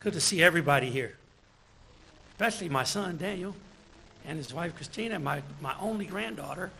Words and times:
Good 0.00 0.12
to 0.12 0.20
see 0.20 0.42
everybody 0.42 0.90
here, 0.90 1.16
especially 2.30 2.68
my 2.68 2.84
son 2.84 3.16
Daniel 3.16 3.56
and 4.24 4.38
his 4.38 4.54
wife 4.54 4.76
Christina, 4.76 5.18
my, 5.18 5.42
my 5.60 5.74
only 5.80 6.06
granddaughter. 6.06 6.70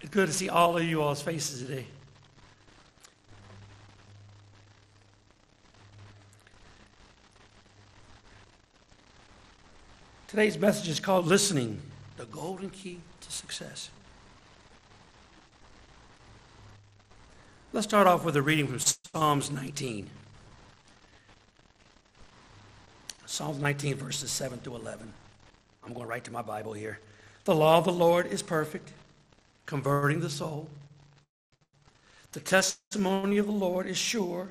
it's 0.00 0.10
good 0.10 0.28
to 0.28 0.32
see 0.32 0.48
all 0.48 0.76
of 0.76 0.84
you 0.84 1.02
all's 1.02 1.20
faces 1.20 1.66
today. 1.66 1.86
Today's 10.28 10.56
message 10.56 10.88
is 10.88 11.00
called 11.00 11.26
Listening, 11.26 11.82
the 12.16 12.26
Golden 12.26 12.70
Key 12.70 13.00
to 13.22 13.32
Success. 13.32 13.90
Let's 17.72 17.88
start 17.88 18.06
off 18.06 18.24
with 18.24 18.36
a 18.36 18.42
reading 18.42 18.68
from 18.68 18.78
Psalms 19.14 19.50
19. 19.50 20.08
Psalms 23.26 23.58
19, 23.58 23.96
verses 23.96 24.30
7 24.30 24.58
to 24.60 24.74
11. 24.74 25.12
I'm 25.84 25.92
going 25.92 26.08
right 26.08 26.24
to 26.24 26.30
my 26.30 26.40
Bible 26.40 26.72
here. 26.72 26.98
The 27.44 27.54
law 27.54 27.76
of 27.76 27.84
the 27.84 27.92
Lord 27.92 28.26
is 28.32 28.40
perfect, 28.42 28.90
converting 29.66 30.20
the 30.20 30.30
soul. 30.30 30.66
The 32.32 32.40
testimony 32.40 33.36
of 33.36 33.44
the 33.44 33.52
Lord 33.52 33.86
is 33.86 33.98
sure, 33.98 34.48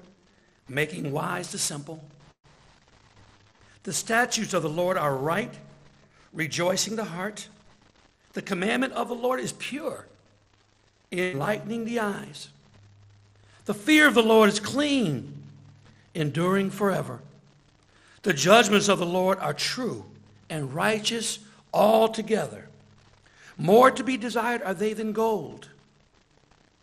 making 0.69 1.11
wise 1.11 1.51
the 1.51 1.57
simple. 1.57 2.03
The 3.81 3.93
statutes 3.93 4.53
of 4.53 4.61
the 4.61 4.69
Lord 4.69 4.95
are 4.95 5.15
right, 5.15 5.55
rejoicing 6.33 6.97
the 6.97 7.05
heart. 7.05 7.47
The 8.33 8.43
commandment 8.43 8.93
of 8.93 9.07
the 9.07 9.15
Lord 9.15 9.39
is 9.39 9.53
pure, 9.53 10.05
enlightening 11.11 11.85
the 11.85 11.99
eyes. 11.99 12.49
The 13.71 13.79
fear 13.79 14.05
of 14.05 14.15
the 14.15 14.21
Lord 14.21 14.49
is 14.49 14.59
clean, 14.59 15.31
enduring 16.13 16.71
forever. 16.71 17.21
The 18.23 18.33
judgments 18.33 18.89
of 18.89 18.99
the 18.99 19.05
Lord 19.05 19.39
are 19.39 19.53
true 19.53 20.03
and 20.49 20.75
righteous 20.75 21.39
altogether. 21.73 22.67
More 23.57 23.89
to 23.89 24.03
be 24.03 24.17
desired 24.17 24.61
are 24.63 24.73
they 24.73 24.91
than 24.91 25.13
gold. 25.13 25.69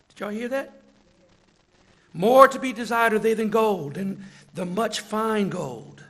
Did 0.09 0.21
y'all 0.21 0.31
hear 0.31 0.49
that? 0.49 0.81
More 2.15 2.49
to 2.49 2.59
be 2.59 2.73
desired 2.73 3.13
are 3.13 3.19
they 3.19 3.35
than 3.35 3.51
gold, 3.51 3.99
and 3.99 4.25
the 4.55 4.65
much 4.65 5.01
fine 5.01 5.51
gold. 5.51 6.03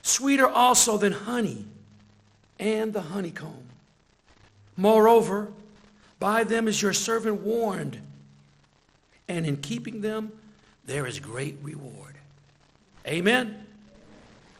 Sweeter 0.00 0.48
also 0.48 0.96
than 0.96 1.12
honey 1.12 1.66
and 2.58 2.94
the 2.94 3.02
honeycomb. 3.02 3.68
Moreover, 4.74 5.48
by 6.18 6.44
them 6.44 6.66
is 6.66 6.80
your 6.80 6.94
servant 6.94 7.42
warned 7.42 8.00
and 9.28 9.46
in 9.46 9.56
keeping 9.58 10.00
them, 10.00 10.32
there 10.84 11.06
is 11.06 11.18
great 11.18 11.56
reward. 11.62 12.14
Amen? 13.06 13.66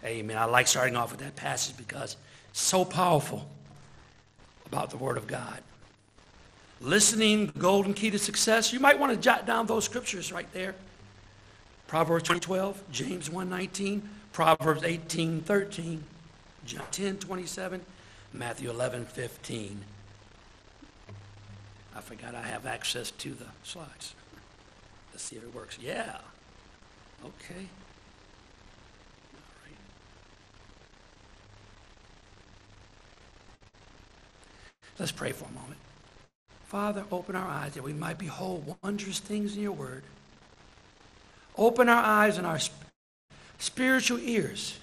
Amen. 0.05 0.37
I 0.37 0.45
like 0.45 0.67
starting 0.67 0.97
off 0.97 1.11
with 1.11 1.21
that 1.21 1.37
passage 1.37 1.77
because 1.77 2.17
it's 2.51 2.61
so 2.61 2.85
powerful 2.85 3.49
about 4.67 4.91
the 4.91 4.97
Word 4.97 5.17
of 5.17 5.27
God. 5.27 5.61
Listening, 6.81 7.47
the 7.47 7.59
golden 7.59 7.95
key 7.95 8.11
to 8.11 8.19
success. 8.19 8.73
You 8.73 8.81
might 8.81 8.99
want 8.99 9.13
to 9.13 9.19
jot 9.19 9.47
down 9.47 9.67
those 9.67 9.85
scriptures 9.85 10.33
right 10.33 10.51
there. 10.53 10.75
Proverbs 11.87 12.29
12, 12.29 12.83
James 12.91 13.29
1:19, 13.31 14.03
Proverbs 14.33 14.83
18:13, 14.83 16.03
John 16.67 16.87
10:27, 16.91 17.81
Matthew 18.33 18.71
11:15. 18.71 19.85
I 21.95 22.01
forgot 22.01 22.35
I 22.35 22.43
have 22.43 22.67
access 22.67 23.11
to 23.13 23.33
the 23.33 23.47
slides. 23.63 24.15
Let's 25.15 25.23
see 25.23 25.37
if 25.37 25.45
it 25.45 25.55
works. 25.55 25.79
Yeah. 25.81 26.19
Okay. 27.25 27.69
Let's 34.99 35.13
pray 35.13 35.31
for 35.31 35.45
a 35.45 35.53
moment. 35.53 35.79
Father, 36.67 37.05
open 37.13 37.37
our 37.37 37.49
eyes 37.49 37.75
that 37.75 37.85
we 37.85 37.93
might 37.93 38.19
behold 38.19 38.77
wondrous 38.83 39.21
things 39.21 39.57
in 39.57 39.63
your 39.63 39.73
word. 39.73 40.03
Open 41.57 41.89
our 41.89 42.03
eyes 42.03 42.37
and 42.37 42.45
our 42.45 42.59
spiritual 43.59 44.19
ears 44.19 44.79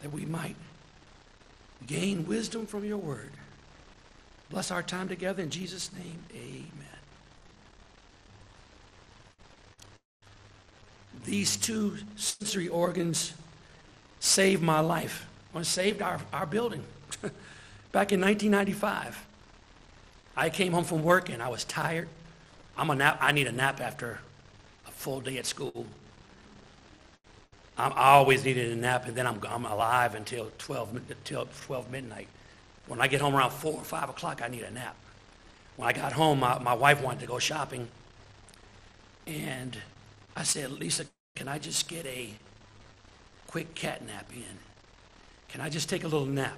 that 0.00 0.12
we 0.12 0.24
might 0.24 0.56
gain 1.86 2.26
wisdom 2.26 2.64
from 2.64 2.86
your 2.86 2.96
word. 2.96 3.32
Bless 4.48 4.70
our 4.70 4.82
time 4.82 5.08
together 5.08 5.42
in 5.42 5.50
Jesus' 5.50 5.90
name. 5.92 6.24
Amen. 6.34 7.03
These 11.24 11.56
two 11.56 11.96
sensory 12.16 12.68
organs 12.68 13.32
saved 14.20 14.62
my 14.62 14.80
life. 14.80 15.26
Well, 15.52 15.64
saved 15.64 16.02
our, 16.02 16.20
our 16.32 16.46
building. 16.46 16.82
Back 17.92 18.12
in 18.12 18.20
1995, 18.20 19.24
I 20.36 20.50
came 20.50 20.72
home 20.72 20.84
from 20.84 21.02
work 21.02 21.28
and 21.28 21.42
I 21.42 21.48
was 21.48 21.64
tired. 21.64 22.08
I'm 22.76 22.90
a 22.90 22.94
nap, 22.94 23.18
I 23.20 23.32
need 23.32 23.46
a 23.46 23.52
nap 23.52 23.80
after 23.80 24.18
a 24.86 24.90
full 24.90 25.20
day 25.20 25.38
at 25.38 25.46
school. 25.46 25.86
I'm, 27.76 27.92
i 27.92 28.10
always 28.12 28.44
needed 28.44 28.72
a 28.72 28.76
nap, 28.76 29.06
and 29.06 29.16
then 29.16 29.26
I'm, 29.26 29.40
I'm 29.48 29.64
alive 29.64 30.14
until 30.14 30.50
12, 30.58 31.00
until 31.10 31.48
12 31.66 31.90
midnight. 31.90 32.28
When 32.86 33.00
I 33.00 33.08
get 33.08 33.20
home 33.20 33.34
around 33.34 33.50
4 33.50 33.72
or 33.72 33.82
5 33.82 34.08
o'clock, 34.10 34.42
I 34.42 34.48
need 34.48 34.62
a 34.62 34.70
nap. 34.70 34.96
When 35.76 35.88
I 35.88 35.92
got 35.92 36.12
home, 36.12 36.40
my, 36.40 36.58
my 36.60 36.74
wife 36.74 37.02
wanted 37.02 37.20
to 37.20 37.26
go 37.26 37.38
shopping, 37.38 37.88
and 39.26 39.76
I 40.36 40.42
said, 40.42 40.70
Lisa, 40.72 41.06
can 41.34 41.48
I 41.48 41.58
just 41.58 41.88
get 41.88 42.06
a 42.06 42.30
quick 43.48 43.74
cat 43.74 44.06
nap 44.06 44.30
in? 44.32 44.58
Can 45.48 45.60
I 45.60 45.68
just 45.68 45.88
take 45.88 46.04
a 46.04 46.08
little 46.08 46.26
nap? 46.26 46.56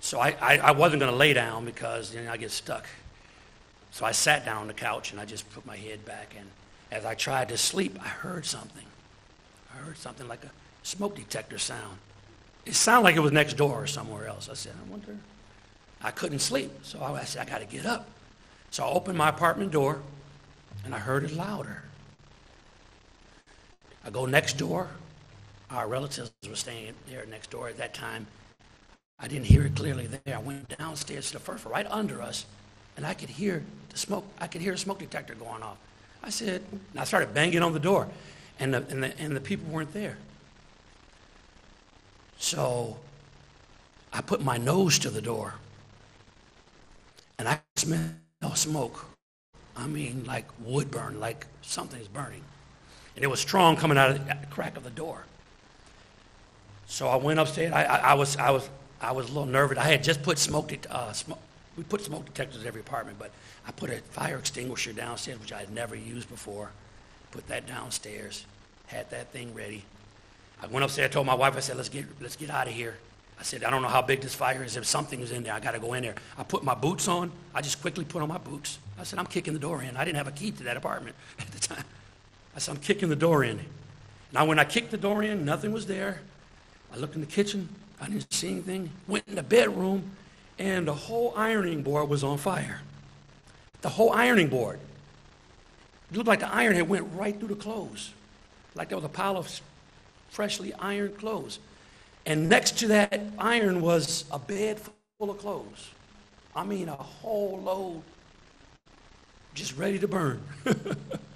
So 0.00 0.20
I, 0.20 0.36
I, 0.40 0.58
I 0.58 0.70
wasn't 0.72 1.00
going 1.00 1.10
to 1.10 1.16
lay 1.16 1.32
down 1.32 1.64
because 1.64 2.14
you 2.14 2.20
know, 2.20 2.30
I 2.30 2.36
get 2.36 2.50
stuck. 2.50 2.86
So 3.90 4.04
I 4.04 4.12
sat 4.12 4.44
down 4.44 4.58
on 4.58 4.66
the 4.66 4.74
couch 4.74 5.12
and 5.12 5.20
I 5.20 5.24
just 5.24 5.50
put 5.50 5.64
my 5.64 5.76
head 5.76 6.04
back. 6.04 6.34
And 6.38 6.46
as 6.92 7.06
I 7.06 7.14
tried 7.14 7.48
to 7.48 7.56
sleep, 7.56 7.98
I 8.04 8.08
heard 8.08 8.44
something. 8.44 8.84
I 9.74 9.78
heard 9.78 9.96
something 9.96 10.28
like 10.28 10.44
a 10.44 10.50
smoke 10.82 11.16
detector 11.16 11.58
sound. 11.58 11.96
It 12.66 12.74
sounded 12.74 13.04
like 13.04 13.16
it 13.16 13.20
was 13.20 13.32
next 13.32 13.54
door 13.54 13.82
or 13.82 13.86
somewhere 13.86 14.26
else. 14.26 14.50
I 14.50 14.54
said, 14.54 14.74
I 14.78 14.90
wonder. 14.90 15.16
I 16.02 16.10
couldn't 16.10 16.40
sleep. 16.40 16.70
So 16.82 17.02
I 17.02 17.24
said, 17.24 17.46
I 17.46 17.50
got 17.50 17.60
to 17.60 17.66
get 17.66 17.86
up. 17.86 18.08
So 18.70 18.84
I 18.84 18.88
opened 18.90 19.16
my 19.16 19.30
apartment 19.30 19.72
door 19.72 20.02
and 20.84 20.94
I 20.94 20.98
heard 20.98 21.24
it 21.24 21.34
louder. 21.34 21.85
I 24.06 24.10
go 24.10 24.24
next 24.24 24.56
door. 24.56 24.88
Our 25.68 25.88
relatives 25.88 26.30
were 26.48 26.54
staying 26.54 26.94
there 27.08 27.26
next 27.26 27.50
door 27.50 27.68
at 27.68 27.76
that 27.78 27.92
time. 27.92 28.28
I 29.18 29.26
didn't 29.26 29.46
hear 29.46 29.66
it 29.66 29.74
clearly 29.74 30.06
there. 30.06 30.36
I 30.36 30.38
went 30.38 30.78
downstairs 30.78 31.26
to 31.28 31.32
the 31.34 31.38
first 31.40 31.64
floor, 31.64 31.74
right 31.74 31.86
under 31.90 32.22
us, 32.22 32.46
and 32.96 33.04
I 33.04 33.14
could 33.14 33.30
hear 33.30 33.64
the 33.88 33.98
smoke. 33.98 34.24
I 34.40 34.46
could 34.46 34.60
hear 34.60 34.74
a 34.74 34.78
smoke 34.78 35.00
detector 35.00 35.34
going 35.34 35.62
off. 35.62 35.78
I 36.22 36.30
said, 36.30 36.62
and 36.70 37.00
I 37.00 37.04
started 37.04 37.34
banging 37.34 37.62
on 37.62 37.72
the 37.72 37.80
door, 37.80 38.06
and 38.60 38.74
the, 38.74 38.84
and 38.88 39.02
the, 39.02 39.18
and 39.18 39.34
the 39.34 39.40
people 39.40 39.72
weren't 39.72 39.92
there. 39.92 40.18
So 42.38 42.96
I 44.12 44.20
put 44.20 44.40
my 44.40 44.56
nose 44.56 45.00
to 45.00 45.10
the 45.10 45.22
door, 45.22 45.54
and 47.40 47.48
I 47.48 47.60
smelled 47.74 48.14
smoke. 48.54 49.04
I 49.76 49.88
mean, 49.88 50.24
like 50.26 50.46
wood 50.62 50.92
burn, 50.92 51.18
like 51.18 51.46
something's 51.62 52.08
burning 52.08 52.44
and 53.16 53.24
it 53.24 53.28
was 53.28 53.40
strong 53.40 53.76
coming 53.76 53.98
out 53.98 54.10
of 54.10 54.26
the 54.26 54.36
crack 54.50 54.76
of 54.76 54.84
the 54.84 54.90
door. 54.90 55.24
So 56.86 57.08
I 57.08 57.16
went 57.16 57.40
upstairs. 57.40 57.72
I, 57.72 57.84
I, 57.84 57.96
I 57.96 58.14
was, 58.14 58.36
I, 58.36 58.50
was, 58.50 58.68
I 59.00 59.12
was 59.12 59.26
a 59.26 59.28
little 59.28 59.46
nervous. 59.46 59.78
I 59.78 59.84
had 59.84 60.04
just 60.04 60.22
put 60.22 60.38
smoke, 60.38 60.68
de- 60.68 60.94
uh, 60.94 61.12
smoke, 61.12 61.40
we 61.76 61.82
put 61.82 62.02
smoke 62.02 62.26
detectors 62.26 62.62
in 62.62 62.66
every 62.68 62.82
apartment, 62.82 63.18
but 63.18 63.30
I 63.66 63.72
put 63.72 63.90
a 63.90 63.98
fire 63.98 64.38
extinguisher 64.38 64.92
downstairs, 64.92 65.40
which 65.40 65.52
I 65.52 65.58
had 65.58 65.72
never 65.72 65.96
used 65.96 66.28
before. 66.28 66.70
Put 67.32 67.48
that 67.48 67.66
downstairs, 67.66 68.44
had 68.86 69.10
that 69.10 69.32
thing 69.32 69.52
ready. 69.54 69.84
I 70.62 70.66
went 70.66 70.84
upstairs, 70.84 71.10
I 71.10 71.12
told 71.12 71.26
my 71.26 71.34
wife, 71.34 71.56
I 71.56 71.60
said, 71.60 71.76
let's 71.76 71.88
get, 71.88 72.06
let's 72.20 72.36
get 72.36 72.50
out 72.50 72.68
of 72.68 72.72
here. 72.72 72.96
I 73.38 73.42
said, 73.42 73.64
I 73.64 73.70
don't 73.70 73.82
know 73.82 73.88
how 73.88 74.00
big 74.00 74.22
this 74.22 74.34
fire 74.34 74.64
is. 74.64 74.76
If 74.76 74.86
something 74.86 75.20
is 75.20 75.30
in 75.30 75.42
there, 75.42 75.52
I 75.52 75.60
got 75.60 75.72
to 75.72 75.78
go 75.78 75.92
in 75.92 76.02
there. 76.02 76.14
I 76.38 76.42
put 76.42 76.64
my 76.64 76.74
boots 76.74 77.06
on. 77.08 77.30
I 77.54 77.60
just 77.60 77.82
quickly 77.82 78.04
put 78.04 78.22
on 78.22 78.28
my 78.28 78.38
boots. 78.38 78.78
I 78.98 79.04
said, 79.04 79.18
I'm 79.18 79.26
kicking 79.26 79.52
the 79.52 79.58
door 79.58 79.82
in. 79.82 79.96
I 79.96 80.04
didn't 80.06 80.16
have 80.16 80.28
a 80.28 80.32
key 80.32 80.52
to 80.52 80.62
that 80.64 80.78
apartment 80.78 81.16
at 81.38 81.48
the 81.48 81.58
time. 81.58 81.84
I 82.56 82.58
said, 82.58 82.74
I'm 82.74 82.80
kicking 82.80 83.10
the 83.10 83.16
door 83.16 83.44
in. 83.44 83.60
Now, 84.32 84.46
when 84.46 84.58
I 84.58 84.64
kicked 84.64 84.90
the 84.90 84.96
door 84.96 85.22
in, 85.22 85.44
nothing 85.44 85.72
was 85.72 85.86
there. 85.86 86.22
I 86.92 86.96
looked 86.96 87.14
in 87.14 87.20
the 87.20 87.26
kitchen. 87.26 87.68
I 88.00 88.08
didn't 88.08 88.32
see 88.32 88.50
anything. 88.50 88.90
Went 89.06 89.28
in 89.28 89.34
the 89.34 89.42
bedroom, 89.42 90.10
and 90.58 90.88
the 90.88 90.94
whole 90.94 91.34
ironing 91.36 91.82
board 91.82 92.08
was 92.08 92.24
on 92.24 92.38
fire. 92.38 92.80
The 93.82 93.90
whole 93.90 94.10
ironing 94.10 94.48
board. 94.48 94.80
It 96.10 96.16
looked 96.16 96.28
like 96.28 96.40
the 96.40 96.52
iron 96.52 96.76
had 96.76 96.88
went 96.88 97.06
right 97.14 97.38
through 97.38 97.48
the 97.48 97.56
clothes, 97.56 98.12
like 98.74 98.88
there 98.88 98.96
was 98.96 99.04
a 99.04 99.10
pile 99.10 99.36
of 99.36 99.60
freshly 100.30 100.72
ironed 100.74 101.18
clothes. 101.18 101.58
And 102.24 102.48
next 102.48 102.78
to 102.78 102.88
that 102.88 103.20
iron 103.38 103.82
was 103.82 104.24
a 104.30 104.38
bed 104.38 104.80
full 105.18 105.30
of 105.30 105.38
clothes. 105.38 105.90
I 106.54 106.64
mean, 106.64 106.88
a 106.88 106.94
whole 106.94 107.60
load 107.60 108.02
just 109.54 109.76
ready 109.76 109.98
to 109.98 110.08
burn. 110.08 110.42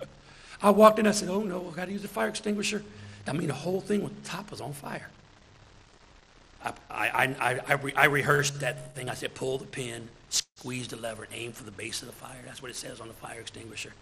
I 0.62 0.70
walked 0.70 0.98
in, 0.98 1.06
I 1.06 1.12
said, 1.12 1.28
oh 1.28 1.42
no, 1.42 1.66
I've 1.66 1.76
got 1.76 1.86
to 1.86 1.92
use 1.92 2.02
the 2.02 2.08
fire 2.08 2.28
extinguisher. 2.28 2.82
I 3.26 3.32
mean, 3.32 3.48
the 3.48 3.54
whole 3.54 3.80
thing, 3.80 4.02
with 4.02 4.22
the 4.22 4.28
top 4.28 4.50
was 4.50 4.60
on 4.60 4.72
fire. 4.72 5.08
I, 6.62 6.72
I, 6.90 7.36
I, 7.40 7.60
I, 7.68 7.72
re- 7.74 7.94
I 7.94 8.04
rehearsed 8.06 8.60
that 8.60 8.94
thing. 8.94 9.08
I 9.08 9.14
said, 9.14 9.34
pull 9.34 9.58
the 9.58 9.66
pin, 9.66 10.08
squeeze 10.28 10.88
the 10.88 10.96
lever, 10.96 11.26
aim 11.32 11.52
for 11.52 11.64
the 11.64 11.70
base 11.70 12.02
of 12.02 12.08
the 12.08 12.14
fire. 12.14 12.36
That's 12.44 12.60
what 12.60 12.70
it 12.70 12.76
says 12.76 13.00
on 13.00 13.08
the 13.08 13.14
fire 13.14 13.40
extinguisher. 13.40 13.92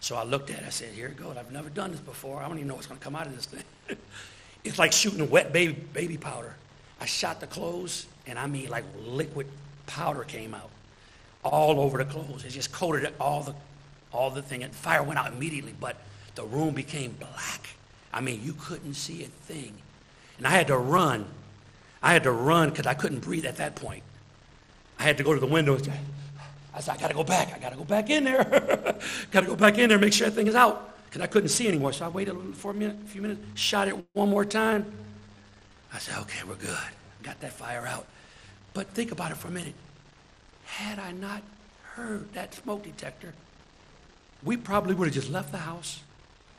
So 0.00 0.16
I 0.16 0.24
looked 0.24 0.50
at 0.50 0.58
it. 0.58 0.66
I 0.66 0.70
said, 0.70 0.92
here 0.92 1.06
it 1.06 1.16
goes. 1.16 1.36
I've 1.36 1.52
never 1.52 1.70
done 1.70 1.92
this 1.92 2.00
before. 2.00 2.42
I 2.42 2.48
don't 2.48 2.56
even 2.58 2.68
know 2.68 2.74
what's 2.74 2.86
going 2.86 2.98
to 2.98 3.04
come 3.04 3.16
out 3.16 3.26
of 3.26 3.34
this 3.34 3.46
thing. 3.46 3.62
it's 4.64 4.78
like 4.78 4.92
shooting 4.92 5.28
wet 5.30 5.52
baby, 5.52 5.74
baby 5.92 6.16
powder. 6.16 6.54
I 7.00 7.06
shot 7.06 7.40
the 7.40 7.46
clothes, 7.46 8.06
and 8.26 8.38
I 8.38 8.46
mean, 8.46 8.68
like 8.68 8.84
liquid 9.06 9.46
powder 9.86 10.24
came 10.24 10.54
out 10.54 10.70
all 11.44 11.80
over 11.80 11.98
the 11.98 12.04
clothes. 12.04 12.44
It 12.44 12.50
just 12.50 12.72
coated 12.72 13.12
all 13.18 13.42
the, 13.42 13.54
all 14.12 14.30
the 14.30 14.42
thing. 14.42 14.62
And 14.62 14.74
fire 14.74 15.02
went 15.02 15.18
out 15.18 15.32
immediately, 15.32 15.74
but 15.78 15.96
the 16.34 16.44
room 16.44 16.74
became 16.74 17.12
black. 17.18 17.70
I 18.12 18.20
mean, 18.20 18.42
you 18.42 18.54
couldn't 18.54 18.94
see 18.94 19.22
a 19.24 19.26
thing. 19.26 19.72
And 20.38 20.46
I 20.46 20.50
had 20.50 20.66
to 20.68 20.76
run. 20.76 21.26
I 22.02 22.12
had 22.12 22.24
to 22.24 22.32
run 22.32 22.70
because 22.70 22.86
I 22.86 22.94
couldn't 22.94 23.20
breathe 23.20 23.46
at 23.46 23.56
that 23.56 23.74
point. 23.74 24.02
I 24.98 25.04
had 25.04 25.16
to 25.18 25.24
go 25.24 25.34
to 25.34 25.40
the 25.40 25.46
window. 25.46 25.78
I 26.74 26.80
said, 26.80 26.96
I 26.96 27.00
got 27.00 27.08
to 27.08 27.14
go 27.14 27.24
back. 27.24 27.52
I 27.54 27.58
got 27.58 27.70
to 27.70 27.76
go 27.76 27.84
back 27.84 28.10
in 28.10 28.24
there. 28.24 28.44
got 29.30 29.40
to 29.40 29.46
go 29.46 29.56
back 29.56 29.78
in 29.78 29.88
there, 29.88 29.98
make 29.98 30.12
sure 30.12 30.26
everything 30.26 30.46
is 30.46 30.54
out 30.54 30.92
because 31.06 31.22
I 31.22 31.26
couldn't 31.26 31.50
see 31.50 31.68
anymore. 31.68 31.92
So 31.92 32.06
I 32.06 32.08
waited 32.08 32.34
for 32.54 32.70
a, 32.70 32.74
minute, 32.74 32.96
a 33.04 33.08
few 33.08 33.20
minutes, 33.20 33.40
shot 33.54 33.88
it 33.88 33.96
one 34.14 34.30
more 34.30 34.44
time. 34.44 34.90
I 35.92 35.98
said, 35.98 36.18
okay, 36.20 36.40
we're 36.48 36.54
good. 36.54 36.76
Got 37.22 37.40
that 37.40 37.52
fire 37.52 37.86
out. 37.86 38.06
But 38.72 38.88
think 38.88 39.12
about 39.12 39.30
it 39.30 39.36
for 39.36 39.48
a 39.48 39.50
minute. 39.50 39.74
Had 40.64 40.98
I 40.98 41.12
not 41.12 41.42
heard 41.82 42.32
that 42.32 42.54
smoke 42.54 42.84
detector, 42.84 43.34
we 44.44 44.56
probably 44.56 44.94
would 44.94 45.06
have 45.06 45.14
just 45.14 45.30
left 45.30 45.52
the 45.52 45.58
house, 45.58 46.00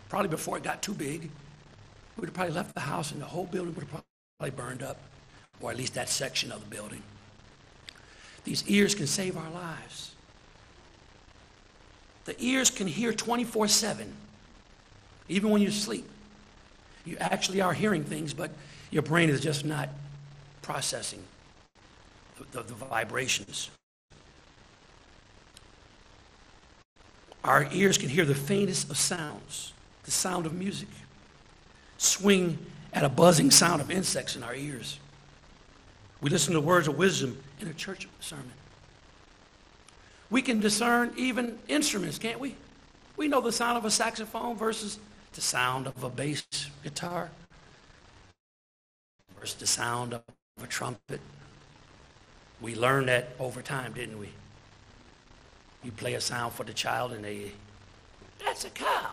probably 0.09 0.29
before 0.29 0.57
it 0.57 0.63
got 0.63 0.81
too 0.81 0.93
big. 0.93 1.21
We 1.21 2.21
would 2.21 2.29
have 2.29 2.33
probably 2.33 2.53
left 2.53 2.73
the 2.73 2.81
house 2.81 3.11
and 3.11 3.21
the 3.21 3.25
whole 3.25 3.45
building 3.45 3.73
would 3.75 3.85
have 3.85 4.03
probably 4.39 4.55
burned 4.55 4.83
up, 4.83 4.97
or 5.59 5.71
at 5.71 5.77
least 5.77 5.93
that 5.95 6.09
section 6.09 6.51
of 6.51 6.61
the 6.61 6.75
building. 6.75 7.01
These 8.43 8.67
ears 8.67 8.95
can 8.95 9.07
save 9.07 9.37
our 9.37 9.49
lives. 9.49 10.13
The 12.25 12.35
ears 12.43 12.69
can 12.69 12.87
hear 12.87 13.13
24 13.13 13.67
7, 13.67 14.13
even 15.27 15.49
when 15.49 15.61
you 15.61 15.71
sleep. 15.71 16.09
You 17.05 17.17
actually 17.19 17.59
are 17.59 17.73
hearing 17.73 18.03
things, 18.03 18.33
but 18.33 18.51
your 18.91 19.03
brain 19.03 19.29
is 19.29 19.41
just 19.41 19.65
not 19.65 19.89
processing 20.61 21.23
the, 22.37 22.61
the, 22.61 22.63
the 22.63 22.73
vibrations. 22.73 23.69
Our 27.43 27.67
ears 27.71 27.97
can 27.97 28.09
hear 28.09 28.25
the 28.25 28.35
faintest 28.35 28.89
of 28.89 28.97
sounds, 28.97 29.73
the 30.03 30.11
sound 30.11 30.45
of 30.45 30.53
music, 30.53 30.87
swing 31.97 32.57
at 32.93 33.03
a 33.03 33.09
buzzing 33.09 33.51
sound 33.51 33.81
of 33.81 33.91
insects 33.91 34.35
in 34.35 34.43
our 34.43 34.55
ears. 34.55 34.99
We 36.21 36.29
listen 36.29 36.53
to 36.53 36.61
words 36.61 36.87
of 36.87 36.97
wisdom 36.97 37.37
in 37.59 37.67
a 37.67 37.73
church 37.73 38.07
sermon. 38.19 38.51
We 40.29 40.41
can 40.41 40.59
discern 40.59 41.13
even 41.17 41.59
instruments, 41.67 42.17
can't 42.17 42.39
we? 42.39 42.55
We 43.17 43.27
know 43.27 43.41
the 43.41 43.51
sound 43.51 43.77
of 43.77 43.85
a 43.85 43.91
saxophone 43.91 44.55
versus 44.55 44.99
the 45.33 45.41
sound 45.41 45.87
of 45.87 46.03
a 46.03 46.09
bass 46.09 46.43
guitar 46.83 47.29
versus 49.39 49.55
the 49.55 49.67
sound 49.67 50.13
of 50.13 50.23
a 50.63 50.67
trumpet. 50.67 51.19
We 52.61 52.75
learned 52.75 53.09
that 53.09 53.35
over 53.39 53.61
time, 53.61 53.91
didn't 53.91 54.17
we? 54.17 54.29
You 55.83 55.91
play 55.91 56.13
a 56.13 56.21
sound 56.21 56.53
for 56.53 56.63
the 56.63 56.73
child 56.73 57.11
and 57.11 57.23
they, 57.23 57.51
that's 58.43 58.65
a 58.65 58.69
cow. 58.69 59.11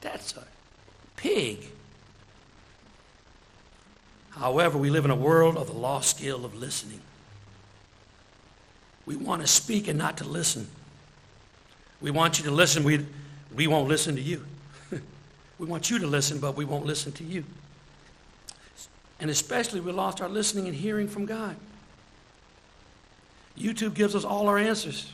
That's 0.00 0.36
a 0.36 0.44
pig. 1.16 1.66
However, 4.30 4.78
we 4.78 4.90
live 4.90 5.04
in 5.04 5.10
a 5.10 5.16
world 5.16 5.56
of 5.56 5.66
the 5.66 5.72
lost 5.74 6.16
skill 6.16 6.44
of 6.44 6.54
listening. 6.54 7.00
We 9.04 9.16
want 9.16 9.42
to 9.42 9.48
speak 9.48 9.88
and 9.88 9.98
not 9.98 10.16
to 10.18 10.24
listen. 10.24 10.68
We 12.00 12.10
want 12.10 12.38
you 12.38 12.44
to 12.44 12.50
listen, 12.50 12.84
we, 12.84 13.04
we 13.54 13.66
won't 13.66 13.88
listen 13.88 14.14
to 14.14 14.22
you. 14.22 14.46
we 15.58 15.66
want 15.66 15.90
you 15.90 15.98
to 15.98 16.06
listen, 16.06 16.38
but 16.38 16.56
we 16.56 16.64
won't 16.64 16.86
listen 16.86 17.12
to 17.12 17.24
you. 17.24 17.44
And 19.18 19.30
especially, 19.30 19.80
we 19.80 19.92
lost 19.92 20.22
our 20.22 20.28
listening 20.28 20.66
and 20.66 20.74
hearing 20.74 21.08
from 21.08 21.26
God. 21.26 21.56
YouTube 23.58 23.94
gives 23.94 24.14
us 24.14 24.24
all 24.24 24.48
our 24.48 24.58
answers. 24.58 25.12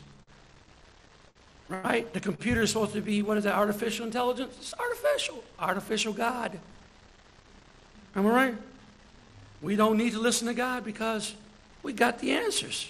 Right? 1.69 2.12
The 2.12 2.21
computer 2.21 2.62
is 2.62 2.71
supposed 2.71 2.93
to 2.93 3.00
be, 3.00 3.23
what 3.23 3.37
is 3.37 3.44
that, 3.44 3.55
artificial 3.55 4.06
intelligence? 4.06 4.55
It's 4.59 4.75
artificial. 4.75 5.43
Artificial 5.59 6.12
God. 6.12 6.59
Am 8.15 8.27
I 8.27 8.31
right? 8.31 8.55
We 9.61 9.75
don't 9.75 9.97
need 9.97 10.12
to 10.12 10.21
listen 10.21 10.47
to 10.47 10.55
God 10.55 10.85
because 10.85 11.35
we 11.83 11.93
got 11.93 12.21
the 12.21 12.33
answers. 12.33 12.88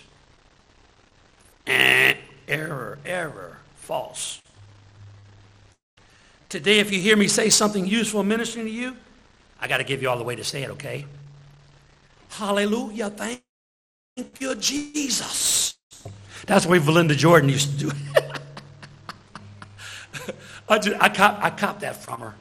Eh, 1.66 2.14
error, 2.46 2.98
error, 3.04 3.58
false. 3.76 4.42
Today, 6.48 6.78
if 6.78 6.92
you 6.92 7.00
hear 7.00 7.16
me 7.16 7.28
say 7.28 7.50
something 7.50 7.86
useful 7.86 8.22
ministering 8.22 8.66
to 8.66 8.72
you, 8.72 8.96
I 9.60 9.68
got 9.68 9.78
to 9.78 9.84
give 9.84 10.02
you 10.02 10.08
all 10.08 10.18
the 10.18 10.24
way 10.24 10.36
to 10.36 10.44
say 10.44 10.62
it, 10.62 10.70
okay? 10.70 11.06
Hallelujah. 12.30 13.10
Thank 13.10 13.42
you, 14.16 14.54
Jesus. 14.54 15.76
That's 16.46 16.64
the 16.64 16.70
way 16.70 16.78
Belinda 16.78 17.14
Jordan 17.14 17.50
used 17.50 17.72
to 17.72 17.76
do 17.76 17.90
it. 17.90 17.96
I, 20.68 20.78
just, 20.78 21.00
I, 21.00 21.08
cop, 21.08 21.38
I 21.42 21.50
copped 21.50 21.80
that 21.80 21.96
from 21.96 22.20
her. 22.20 22.34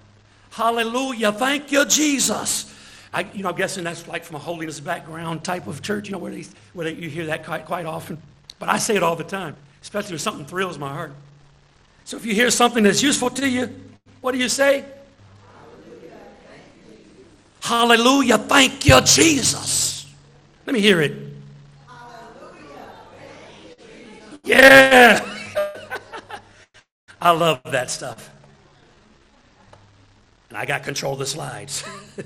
Hallelujah. 0.52 1.32
Thank 1.34 1.72
you, 1.72 1.86
Jesus. 1.86 2.74
I, 3.14 3.28
you 3.34 3.44
know, 3.44 3.50
I'm 3.50 3.56
guessing 3.56 3.84
that's 3.84 4.08
like 4.08 4.24
from 4.24 4.38
a 4.38 4.40
holiness 4.40 4.80
background 4.80 5.44
type 5.44 5.68
of 5.68 5.82
church, 5.82 6.08
you 6.08 6.14
know, 6.14 6.18
where, 6.18 6.32
they, 6.32 6.46
where 6.74 6.86
they, 6.86 7.00
you 7.00 7.10
hear 7.10 7.26
that 7.28 7.46
quite, 7.46 7.66
quite 7.66 7.86
often. 7.86 8.22
But 8.58 8.70
I 8.70 8.78
say 8.78 8.96
it 8.96 9.04
all 9.04 9.16
the 9.16 9.24
time, 9.24 9.56
especially 9.82 10.12
when 10.12 10.20
something 10.20 10.46
thrills 10.46 10.78
my 10.78 10.94
heart. 10.94 11.12
So 12.06 12.18
if 12.18 12.26
you 12.26 12.34
hear 12.34 12.52
something 12.52 12.84
that's 12.84 13.02
useful 13.02 13.30
to 13.32 13.50
you, 13.50 13.74
what 14.22 14.32
do 14.32 14.38
you 14.38 14.50
say? 14.50 14.86
Hallelujah, 17.62 18.38
thank 18.38 18.86
you, 18.86 19.02
Jesus. 19.02 20.14
Let 20.66 20.74
me 20.74 20.80
hear 20.80 21.02
it. 21.02 21.25
Yeah. 24.46 25.22
I 27.22 27.32
love 27.32 27.62
that 27.64 27.90
stuff. 27.90 28.30
And 30.50 30.58
I 30.58 30.66
got 30.66 30.84
control 30.84 31.14
of 31.14 31.20
the 31.20 31.26
slides. 31.26 31.84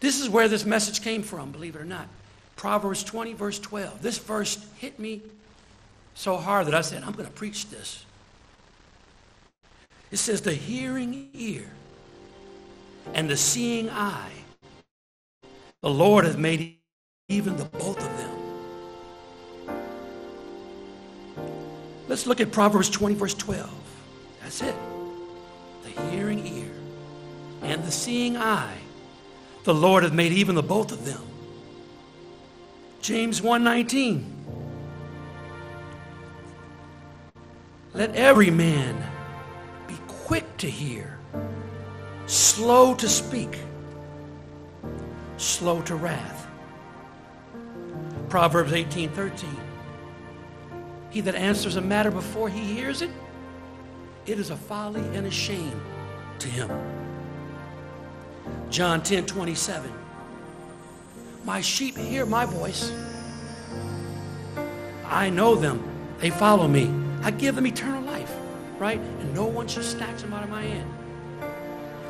this 0.00 0.20
is 0.20 0.28
where 0.28 0.48
this 0.48 0.64
message 0.64 1.02
came 1.02 1.22
from, 1.22 1.50
believe 1.50 1.74
it 1.74 1.80
or 1.80 1.86
not. 1.86 2.06
Proverbs 2.54 3.02
20, 3.02 3.32
verse 3.32 3.58
12. 3.58 4.02
This 4.02 4.18
verse 4.18 4.64
hit 4.76 4.98
me 4.98 5.22
so 6.14 6.36
hard 6.36 6.66
that 6.66 6.74
I 6.74 6.82
said, 6.82 7.02
I'm 7.02 7.12
going 7.12 7.26
to 7.26 7.32
preach 7.32 7.70
this. 7.70 8.04
It 10.10 10.18
says, 10.18 10.42
The 10.42 10.52
hearing 10.52 11.30
ear 11.32 11.64
and 13.14 13.28
the 13.28 13.36
seeing 13.36 13.88
eye, 13.90 14.32
the 15.80 15.90
Lord 15.90 16.26
has 16.26 16.36
made 16.36 16.76
even 17.28 17.56
the 17.56 17.64
both 17.64 17.98
of 17.98 18.18
them. 18.18 18.31
Let's 22.08 22.26
look 22.26 22.40
at 22.40 22.52
Proverbs 22.52 22.90
20, 22.90 23.14
verse 23.14 23.34
12. 23.34 23.70
That's 24.42 24.62
it. 24.62 24.74
The 25.84 26.00
hearing 26.10 26.46
ear 26.46 26.70
and 27.62 27.84
the 27.84 27.92
seeing 27.92 28.36
eye, 28.36 28.78
the 29.64 29.74
Lord 29.74 30.02
hath 30.02 30.12
made 30.12 30.32
even 30.32 30.54
the 30.54 30.62
both 30.62 30.92
of 30.92 31.04
them. 31.04 31.22
James 33.00 33.40
1:19. 33.40 34.24
Let 37.94 38.14
every 38.16 38.50
man 38.50 38.96
be 39.86 39.94
quick 40.08 40.56
to 40.58 40.70
hear, 40.70 41.18
slow 42.26 42.94
to 42.94 43.08
speak, 43.08 43.58
slow 45.36 45.82
to 45.82 45.94
wrath. 45.94 46.46
Proverbs 48.28 48.72
18:13. 48.72 49.61
He 51.12 51.20
that 51.20 51.34
answers 51.34 51.76
a 51.76 51.80
matter 51.80 52.10
before 52.10 52.48
he 52.48 52.60
hears 52.60 53.02
it, 53.02 53.10
it 54.24 54.38
is 54.38 54.50
a 54.50 54.56
folly 54.56 55.02
and 55.14 55.26
a 55.26 55.30
shame 55.30 55.80
to 56.38 56.48
him. 56.48 56.70
John 58.70 59.02
10 59.02 59.26
27. 59.26 59.92
My 61.44 61.60
sheep 61.60 61.98
hear 61.98 62.24
my 62.24 62.46
voice. 62.46 62.90
I 65.06 65.28
know 65.28 65.54
them. 65.54 65.82
They 66.18 66.30
follow 66.30 66.66
me. 66.66 66.90
I 67.22 67.30
give 67.30 67.56
them 67.56 67.66
eternal 67.66 68.02
life, 68.02 68.32
right? 68.78 68.98
And 68.98 69.34
no 69.34 69.44
one 69.44 69.68
shall 69.68 69.82
snatch 69.82 70.22
them 70.22 70.32
out 70.32 70.44
of 70.44 70.50
my 70.50 70.62
hand. 70.62 70.90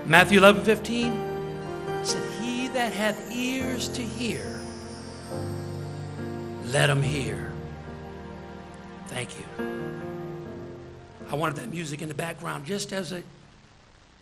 Matthew 0.06 0.38
11, 0.38 0.64
15 0.64 2.04
said, 2.04 2.23
He 2.40 2.68
that 2.68 2.92
hath 2.92 3.32
ears 3.32 3.88
to 3.88 4.02
hear, 4.02 4.61
let 6.66 6.88
him 6.88 7.02
hear. 7.02 7.51
Thank 9.12 9.31
you. 9.38 9.45
I 11.31 11.35
wanted 11.35 11.57
that 11.57 11.71
music 11.71 12.00
in 12.00 12.09
the 12.09 12.14
background 12.14 12.64
just 12.64 12.95
as 12.95 13.12
a, 13.12 13.23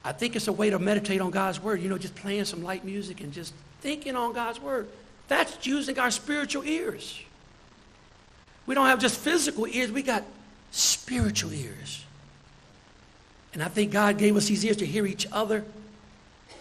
I 0.04 0.12
think 0.12 0.34
it's 0.34 0.48
a 0.48 0.52
way 0.52 0.70
to 0.70 0.80
meditate 0.80 1.20
on 1.20 1.30
God's 1.30 1.62
word. 1.62 1.80
You 1.80 1.88
know, 1.88 1.96
just 1.96 2.16
playing 2.16 2.44
some 2.44 2.64
light 2.64 2.84
music 2.84 3.20
and 3.20 3.32
just 3.32 3.54
thinking 3.80 4.16
on 4.16 4.32
God's 4.32 4.60
word. 4.60 4.88
That's 5.28 5.64
using 5.64 5.98
our 5.98 6.10
spiritual 6.10 6.64
ears. 6.64 7.20
We 8.66 8.74
don't 8.74 8.86
have 8.86 8.98
just 8.98 9.18
physical 9.18 9.66
ears, 9.68 9.92
we 9.92 10.02
got 10.02 10.24
spiritual 10.72 11.52
ears. 11.52 12.04
And 13.52 13.62
I 13.62 13.68
think 13.68 13.92
God 13.92 14.18
gave 14.18 14.36
us 14.36 14.46
these 14.46 14.64
ears 14.64 14.76
to 14.78 14.86
hear 14.86 15.06
each 15.06 15.26
other, 15.30 15.64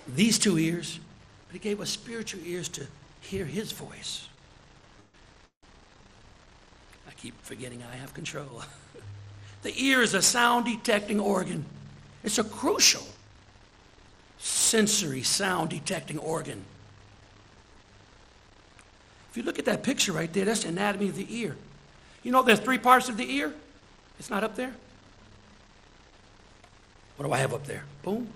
these 0.07 0.37
two 0.37 0.57
ears, 0.57 0.99
but 1.47 1.53
He 1.53 1.59
gave 1.59 1.81
us 1.81 1.89
spiritual 1.89 2.41
ears 2.45 2.69
to 2.69 2.85
hear 3.21 3.45
His 3.45 3.71
voice. 3.71 4.28
Keep 7.21 7.41
forgetting 7.43 7.83
I 7.91 7.95
have 7.97 8.13
control. 8.13 8.63
the 9.61 9.73
ear 9.81 10.01
is 10.01 10.13
a 10.13 10.21
sound 10.21 10.65
detecting 10.65 11.19
organ, 11.19 11.65
it's 12.23 12.37
a 12.37 12.43
crucial 12.43 13.05
sensory 14.37 15.21
sound 15.21 15.69
detecting 15.69 16.17
organ. 16.17 16.63
If 19.29 19.37
you 19.37 19.43
look 19.43 19.59
at 19.59 19.65
that 19.65 19.83
picture 19.83 20.11
right 20.13 20.31
there, 20.31 20.45
that's 20.45 20.63
the 20.63 20.69
anatomy 20.69 21.09
of 21.09 21.15
the 21.15 21.27
ear. 21.29 21.55
You 22.23 22.31
know 22.31 22.41
there's 22.41 22.59
three 22.59 22.77
parts 22.77 23.09
of 23.09 23.17
the 23.17 23.29
ear? 23.35 23.53
It's 24.17 24.29
not 24.29 24.43
up 24.43 24.55
there? 24.55 24.73
What 27.17 27.25
do 27.25 27.33
I 27.33 27.37
have 27.37 27.53
up 27.53 27.65
there? 27.65 27.83
Boom. 28.01 28.29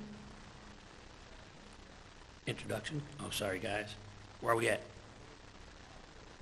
Introduction. 2.46 3.02
Oh, 3.22 3.30
sorry, 3.32 3.60
guys. 3.60 3.96
Where 4.42 4.54
are 4.54 4.58
we 4.58 4.68
at? 4.68 4.82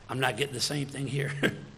I'm 0.09 0.19
not 0.19 0.37
getting 0.37 0.53
the 0.53 0.59
same 0.59 0.87
thing 0.87 1.07
here. 1.07 1.31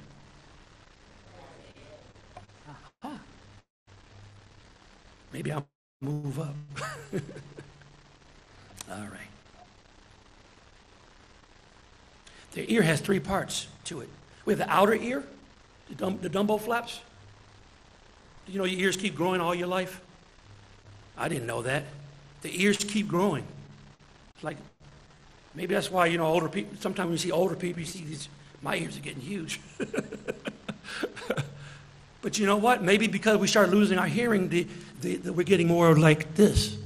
Maybe 5.34 5.52
I'll 5.52 5.68
move 6.00 6.40
up. 6.40 6.56
All 8.92 8.98
right. 9.00 9.28
The 12.54 12.72
ear 12.72 12.84
has 12.84 13.02
three 13.02 13.20
parts 13.20 13.68
to 13.86 14.02
it. 14.02 14.10
We 14.46 14.54
have 14.54 14.60
the 14.60 14.70
outer 14.70 14.94
ear, 14.94 15.24
the, 15.90 16.12
the 16.12 16.30
Dumbo 16.30 16.62
flaps. 16.62 17.02
You 18.48 18.60
know 18.60 18.66
your 18.66 18.80
ears 18.80 18.96
keep 18.96 19.16
growing 19.16 19.42
all 19.42 19.56
your 19.56 19.68
life? 19.68 20.02
I 21.18 21.30
didn't 21.30 21.48
know 21.48 21.62
that. 21.64 21.86
The 22.42 22.62
ears 22.62 22.78
keep 22.78 23.08
growing. 23.08 23.46
It's 24.36 24.44
like, 24.44 24.58
maybe 25.56 25.74
that's 25.74 25.90
why, 25.90 26.08
you 26.08 26.18
know, 26.18 26.26
older 26.26 26.50
people, 26.50 26.76
sometimes 26.80 27.08
when 27.08 27.14
you 27.14 27.20
see 27.20 27.32
older 27.32 27.56
people, 27.56 27.80
you 27.80 27.86
see 27.86 28.04
these, 28.04 28.28
my 28.62 28.76
ears 28.76 28.98
are 28.98 29.02
getting 29.02 29.22
huge. 29.22 29.62
but 32.24 32.40
you 32.40 32.46
know 32.46 32.56
what? 32.56 32.82
Maybe 32.82 33.08
because 33.08 33.38
we 33.38 33.48
start 33.48 33.70
losing 33.70 34.00
our 34.00 34.08
hearing, 34.08 34.48
the, 34.48 34.66
the, 35.02 35.18
the, 35.18 35.34
we're 35.34 35.44
getting 35.44 35.68
more 35.68 35.94
like 35.94 36.34
this. 36.36 36.78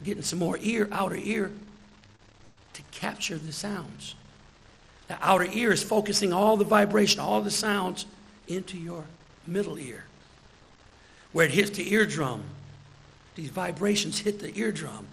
We're 0.00 0.06
getting 0.06 0.22
some 0.22 0.38
more 0.38 0.58
ear, 0.62 0.88
outer 0.90 1.16
ear, 1.16 1.52
to 2.72 2.82
capture 2.90 3.36
the 3.36 3.52
sounds. 3.52 4.14
The 5.08 5.18
outer 5.20 5.46
ear 5.52 5.72
is 5.72 5.82
focusing 5.82 6.32
all 6.32 6.56
the 6.56 6.64
vibration, 6.64 7.20
all 7.20 7.42
the 7.42 7.50
sounds 7.50 8.06
into 8.48 8.78
your 8.78 9.04
middle 9.46 9.78
ear, 9.78 10.04
where 11.32 11.44
it 11.44 11.52
hits 11.52 11.70
the 11.76 11.92
eardrum. 11.92 12.42
These 13.34 13.50
vibrations 13.50 14.18
hit 14.18 14.40
the 14.40 14.56
eardrum. 14.58 15.06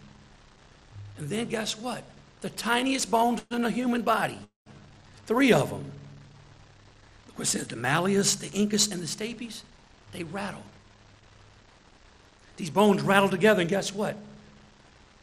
And 1.18 1.28
then 1.28 1.50
guess 1.50 1.78
what? 1.78 2.04
The 2.40 2.50
tiniest 2.50 3.12
bones 3.12 3.44
in 3.52 3.64
the 3.64 3.70
human 3.70 4.04
body, 4.04 4.40
three 5.26 5.52
of 5.52 5.70
them, 5.70 5.84
what 7.36 7.48
says 7.48 7.68
the 7.68 7.76
malleus, 7.76 8.36
the 8.36 8.48
incus, 8.48 8.92
and 8.92 9.02
the 9.02 9.08
stapes, 9.08 9.62
they 10.12 10.24
rattle. 10.24 10.64
These 12.58 12.70
bones 12.70 13.02
rattle 13.02 13.30
together, 13.30 13.62
and 13.62 13.70
guess 13.70 13.94
what? 13.94 14.16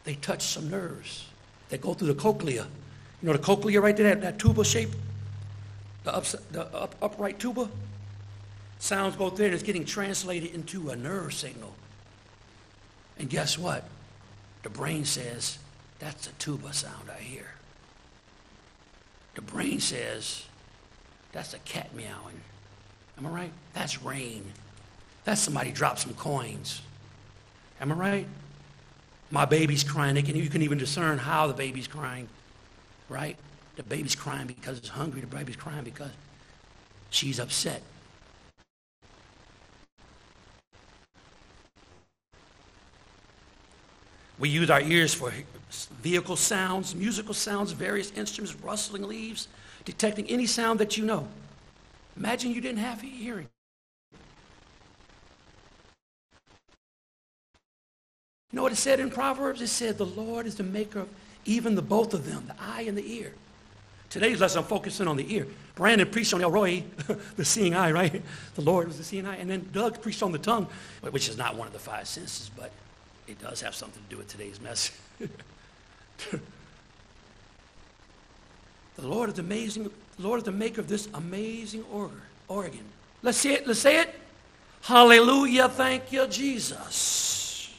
They 0.04 0.14
touch 0.14 0.42
some 0.42 0.70
nerves 0.70 1.26
that 1.68 1.80
go 1.80 1.94
through 1.94 2.08
the 2.08 2.14
cochlea 2.14 2.66
you 3.22 3.26
know 3.26 3.32
the 3.34 3.38
cochlea 3.38 3.80
right 3.80 3.96
there, 3.96 4.14
that, 4.14 4.20
that 4.22 4.38
tuba 4.38 4.64
shape? 4.64 4.90
The, 6.04 6.14
ups, 6.14 6.34
the 6.52 6.66
up, 6.74 6.94
upright 7.02 7.38
tuba? 7.38 7.68
Sounds 8.78 9.14
go 9.16 9.28
there 9.28 9.46
and 9.46 9.54
it's 9.54 9.62
getting 9.62 9.84
translated 9.84 10.54
into 10.54 10.88
a 10.90 10.96
nerve 10.96 11.34
signal. 11.34 11.74
And 13.18 13.28
guess 13.28 13.58
what? 13.58 13.84
The 14.62 14.70
brain 14.70 15.04
says, 15.04 15.58
that's 15.98 16.28
a 16.28 16.32
tuba 16.32 16.72
sound 16.72 17.10
I 17.14 17.20
hear. 17.20 17.54
The 19.34 19.42
brain 19.42 19.80
says, 19.80 20.46
that's 21.32 21.54
a 21.54 21.58
cat 21.60 21.94
meowing. 21.94 22.40
Am 23.18 23.26
I 23.26 23.30
right? 23.30 23.52
That's 23.74 24.02
rain. 24.02 24.44
That's 25.24 25.40
somebody 25.40 25.70
dropped 25.72 26.00
some 26.00 26.14
coins. 26.14 26.82
Am 27.80 27.92
I 27.92 27.94
right? 27.94 28.26
My 29.30 29.44
baby's 29.44 29.84
crying. 29.84 30.22
Can, 30.24 30.36
you 30.36 30.48
can 30.48 30.62
even 30.62 30.78
discern 30.78 31.18
how 31.18 31.46
the 31.46 31.54
baby's 31.54 31.86
crying 31.86 32.28
right? 33.10 33.36
The 33.76 33.82
baby's 33.82 34.14
crying 34.14 34.46
because 34.46 34.78
it's 34.78 34.88
hungry. 34.88 35.20
The 35.20 35.26
baby's 35.26 35.56
crying 35.56 35.84
because 35.84 36.12
she's 37.10 37.38
upset. 37.38 37.82
We 44.38 44.48
use 44.48 44.70
our 44.70 44.80
ears 44.80 45.12
for 45.12 45.34
vehicle 46.00 46.36
sounds, 46.36 46.94
musical 46.94 47.34
sounds, 47.34 47.72
various 47.72 48.10
instruments, 48.12 48.58
rustling 48.62 49.02
leaves, 49.02 49.48
detecting 49.84 50.26
any 50.28 50.46
sound 50.46 50.80
that 50.80 50.96
you 50.96 51.04
know. 51.04 51.28
Imagine 52.16 52.52
you 52.52 52.60
didn't 52.60 52.78
have 52.78 53.00
hearing. 53.00 53.48
You 58.52 58.56
know 58.56 58.62
what 58.62 58.72
it 58.72 58.76
said 58.76 58.98
in 58.98 59.10
Proverbs? 59.10 59.62
It 59.62 59.68
said, 59.68 59.96
The 59.96 60.06
Lord 60.06 60.46
is 60.46 60.56
the 60.56 60.64
maker 60.64 61.00
of 61.00 61.08
even 61.44 61.74
the 61.76 61.82
both 61.82 62.14
of 62.14 62.26
them, 62.30 62.44
the 62.46 62.56
eye 62.60 62.82
and 62.82 62.98
the 62.98 63.14
ear. 63.14 63.32
Today's 64.10 64.40
lesson, 64.40 64.58
I'm 64.58 64.64
focusing 64.64 65.06
on 65.06 65.16
the 65.16 65.34
ear. 65.34 65.46
Brandon 65.76 66.08
preached 66.10 66.34
on 66.34 66.42
El 66.42 66.50
Roi, 66.50 66.82
the 67.36 67.44
seeing 67.44 67.74
eye, 67.74 67.92
right? 67.92 68.22
The 68.56 68.62
Lord 68.62 68.88
was 68.88 68.98
the 68.98 69.04
seeing 69.04 69.24
eye. 69.24 69.36
And 69.36 69.48
then 69.48 69.68
Doug 69.72 70.02
preached 70.02 70.22
on 70.22 70.32
the 70.32 70.38
tongue, 70.38 70.66
which 71.10 71.28
is 71.28 71.38
not 71.38 71.54
one 71.56 71.68
of 71.68 71.72
the 71.72 71.78
five 71.78 72.08
senses, 72.08 72.50
but 72.56 72.72
it 73.28 73.40
does 73.40 73.60
have 73.60 73.74
something 73.74 74.02
to 74.02 74.08
do 74.10 74.16
with 74.16 74.26
today's 74.26 74.60
message. 74.60 74.96
the 79.00 79.08
Lord 79.08 79.30
is 79.30 79.38
amazing. 79.38 79.84
The 79.84 79.90
Lord 80.26 80.38
is 80.38 80.44
the 80.44 80.52
maker 80.52 80.80
of 80.80 80.88
this 80.88 81.08
amazing 81.14 81.84
organ. 82.48 82.84
Let's 83.22 83.38
see 83.38 83.52
it. 83.52 83.66
Let's 83.66 83.80
say 83.80 84.00
it. 84.00 84.14
Hallelujah. 84.82 85.68
Thank 85.68 86.12
you, 86.12 86.26
Jesus. 86.26 87.72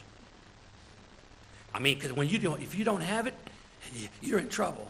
I 1.74 1.80
mean, 1.80 1.98
because 1.98 2.14
when 2.14 2.28
you 2.28 2.38
don't, 2.38 2.62
if 2.62 2.76
you 2.76 2.84
don't 2.84 3.02
have 3.02 3.28
it, 3.28 3.34
you're 4.22 4.40
in 4.40 4.50
trouble. 4.50 4.88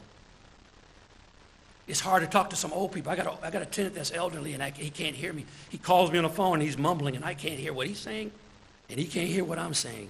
It's 1.88 2.00
hard 2.00 2.24
to 2.24 2.30
talk 2.30 2.50
to 2.52 2.56
some 2.56 2.72
old 2.74 2.92
people. 2.92 3.12
I 3.12 3.16
got 3.16 3.28
a, 3.28 3.46
I 3.46 3.50
got 3.50 3.62
a 3.62 3.66
tenant 3.66 3.96
that's 3.96 4.14
elderly 4.14 4.54
and 4.54 4.64
I, 4.64 4.72
he 4.72 4.90
can't 4.90 5.16
hear 5.16 5.34
me. 5.34 5.46
He 5.70 5.78
calls 5.78 6.12
me 6.12 6.18
on 6.18 6.24
the 6.24 6.30
phone 6.30 6.54
and 6.56 6.64
he's 6.64 6.78
mumbling 6.78 7.16
and 7.16 7.26
I 7.26 7.34
can't 7.34 7.60
hear 7.60 7.74
what 7.74 7.88
he's 7.88 8.00
saying 8.00 8.32
and 8.90 9.00
he 9.00 9.06
can't 9.06 9.28
hear 9.28 9.44
what 9.44 9.60
I'm 9.60 9.74
saying. 9.74 10.10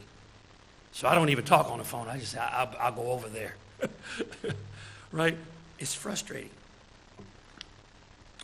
So 0.92 1.08
I 1.08 1.16
don't 1.16 1.30
even 1.30 1.46
talk 1.46 1.72
on 1.72 1.78
the 1.78 1.84
phone. 1.84 2.08
I 2.08 2.18
just, 2.18 2.38
I, 2.38 2.66
will 2.66 2.78
I'll 2.80 2.92
go 2.92 3.12
over 3.12 3.30
there. 3.30 3.56
right? 5.12 5.38
It's 5.82 5.96
frustrating. 5.96 6.52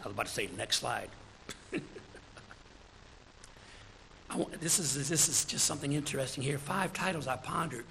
I 0.01 0.05
was 0.05 0.13
about 0.13 0.25
to 0.25 0.31
say, 0.31 0.49
next 0.57 0.77
slide. 0.77 1.09
Want, 4.35 4.59
this, 4.59 4.79
is, 4.79 5.07
this 5.07 5.29
is 5.29 5.45
just 5.45 5.65
something 5.65 5.93
interesting 5.93 6.43
here. 6.43 6.57
Five 6.57 6.93
titles 6.93 7.27
I 7.27 7.35
pondered 7.35 7.85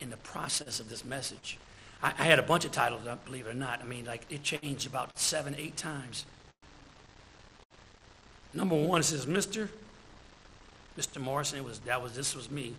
in 0.00 0.10
the 0.10 0.16
process 0.18 0.78
of 0.78 0.88
this 0.88 1.04
message. 1.04 1.58
I, 2.04 2.12
I 2.16 2.22
had 2.22 2.38
a 2.38 2.42
bunch 2.42 2.64
of 2.64 2.70
titles, 2.70 3.02
believe 3.24 3.46
it 3.46 3.50
or 3.50 3.54
not. 3.54 3.80
I 3.80 3.84
mean, 3.84 4.04
like 4.04 4.26
it 4.30 4.44
changed 4.44 4.86
about 4.86 5.18
seven, 5.18 5.56
eight 5.58 5.76
times. 5.76 6.24
Number 8.54 8.76
one, 8.76 9.00
it 9.00 9.04
says, 9.04 9.26
Mr. 9.26 9.68
Mr. 10.96 11.20
Morrison, 11.20 11.58
it 11.58 11.64
was, 11.64 11.80
that 11.80 12.00
was, 12.00 12.14
this 12.14 12.36
was 12.36 12.48
me. 12.48 12.76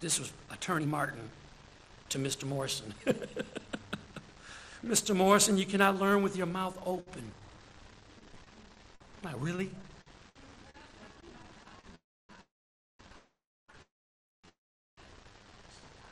This 0.00 0.18
was 0.18 0.32
Attorney 0.50 0.86
Martin 0.86 1.28
to 2.08 2.18
Mr. 2.18 2.44
Morrison. 2.44 2.94
Mr. 4.84 5.14
Morrison, 5.14 5.58
you 5.58 5.66
cannot 5.66 5.98
learn 5.98 6.22
with 6.22 6.36
your 6.36 6.46
mouth 6.46 6.78
open. 6.86 7.32
Not 9.24 9.40
really? 9.40 9.70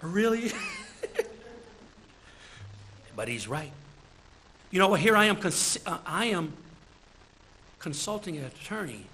Really? 0.03 0.53
but 3.17 3.29
he's 3.29 3.49
right. 3.49 3.73
You 4.71 4.81
know 4.81 4.89
what? 4.89 5.01
Here 5.01 5.17
I 5.17 5.27
am. 5.27 5.37
Cons- 5.37 5.79
uh, 5.87 5.99
I 6.05 6.27
am 6.27 6.53
consulting 7.79 8.37
an 8.37 8.45
attorney 8.45 9.07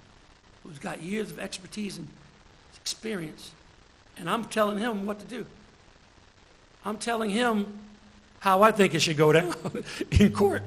who's 0.63 0.79
got 0.79 1.01
years 1.01 1.29
of 1.29 1.39
expertise 1.39 1.97
and 1.97 2.07
experience, 2.75 3.51
and 4.17 4.29
I'm 4.29 4.45
telling 4.45 4.79
him 4.79 5.05
what 5.05 5.19
to 5.19 5.25
do. 5.25 5.45
I'm 6.83 6.97
telling 6.97 7.29
him 7.29 7.79
how 8.43 8.61
I 8.61 8.71
think 8.73 8.93
it 8.93 8.99
should 8.99 9.15
go 9.15 9.31
down 9.31 9.55
in 10.11 10.33
court. 10.33 10.63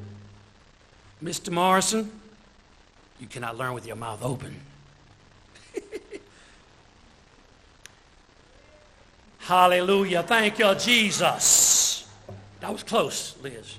Mr. 1.23 1.51
Morrison, 1.53 2.11
you 3.21 3.27
cannot 3.27 3.59
learn 3.59 3.75
with 3.75 3.87
your 3.87 3.97
mouth 3.97 4.23
open. 4.23 4.59
Hallelujah. 9.41 10.23
Thank 10.23 10.59
you, 10.59 10.75
Jesus. 10.77 12.09
That 12.61 12.73
was 12.73 12.83
close, 12.83 13.37
Liz. 13.43 13.77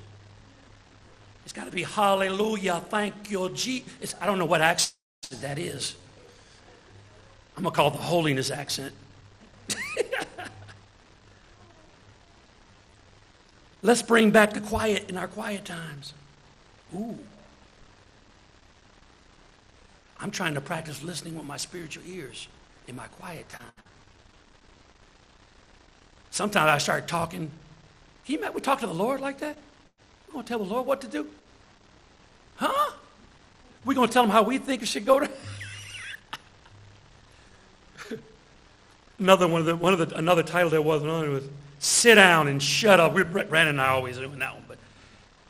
It's 1.43 1.53
got 1.53 1.65
to 1.65 1.71
be 1.71 1.81
hallelujah. 1.81 2.83
Thank 2.89 3.31
you, 3.31 3.49
Jesus. 3.49 4.13
I 4.21 4.27
don't 4.27 4.37
know 4.37 4.45
what 4.45 4.61
accent 4.61 4.93
that 5.41 5.57
is. 5.57 5.95
I'm 7.55 7.63
going 7.63 7.73
to 7.73 7.75
call 7.75 7.87
it 7.87 7.93
the 7.93 8.03
holiness 8.03 8.51
accent. 8.51 8.93
Let's 13.81 14.01
bring 14.01 14.31
back 14.31 14.53
the 14.53 14.61
quiet 14.61 15.09
in 15.09 15.17
our 15.17 15.27
quiet 15.27 15.65
times. 15.65 16.13
Ooh. 16.95 17.17
I'm 20.19 20.31
trying 20.31 20.55
to 20.55 20.61
practice 20.61 21.03
listening 21.03 21.35
with 21.35 21.45
my 21.45 21.57
spiritual 21.57 22.03
ears 22.07 22.47
in 22.87 22.95
my 22.95 23.07
quiet 23.07 23.47
time. 23.49 23.71
Sometimes 26.31 26.69
I 26.69 26.77
start 26.79 27.07
talking. 27.07 27.51
Can 28.25 28.39
you 28.39 28.51
we 28.51 28.61
talk 28.61 28.79
to 28.79 28.87
the 28.87 28.93
Lord 28.93 29.21
like 29.21 29.39
that? 29.39 29.57
We're 30.27 30.33
going 30.33 30.45
to 30.45 30.49
tell 30.49 30.59
the 30.59 30.65
Lord 30.65 30.85
what 30.85 31.01
to 31.01 31.07
do? 31.07 31.27
Huh? 32.57 32.91
We're 33.85 33.93
going 33.93 34.07
to 34.07 34.13
tell 34.13 34.23
him 34.23 34.29
how 34.29 34.43
we 34.43 34.57
think 34.57 34.81
it 34.81 34.87
should 34.87 35.05
go 35.05 35.19
to? 35.19 35.29
another 39.19 39.47
one 39.47 39.61
of 39.61 39.67
the, 39.67 39.75
one 39.75 39.93
of 39.93 39.99
the, 39.99 40.15
another 40.17 40.43
title 40.43 40.69
there 40.69 40.81
was 40.81 41.03
another 41.03 41.29
was 41.29 41.43
sit 41.79 42.15
down 42.15 42.47
and 42.47 42.61
shut 42.61 42.99
up. 42.99 43.13
Brandon 43.13 43.67
and 43.67 43.81
I 43.81 43.87
always 43.87 44.17
doing 44.17 44.39
that 44.39 44.53
one, 44.53 44.63
but 44.67 44.77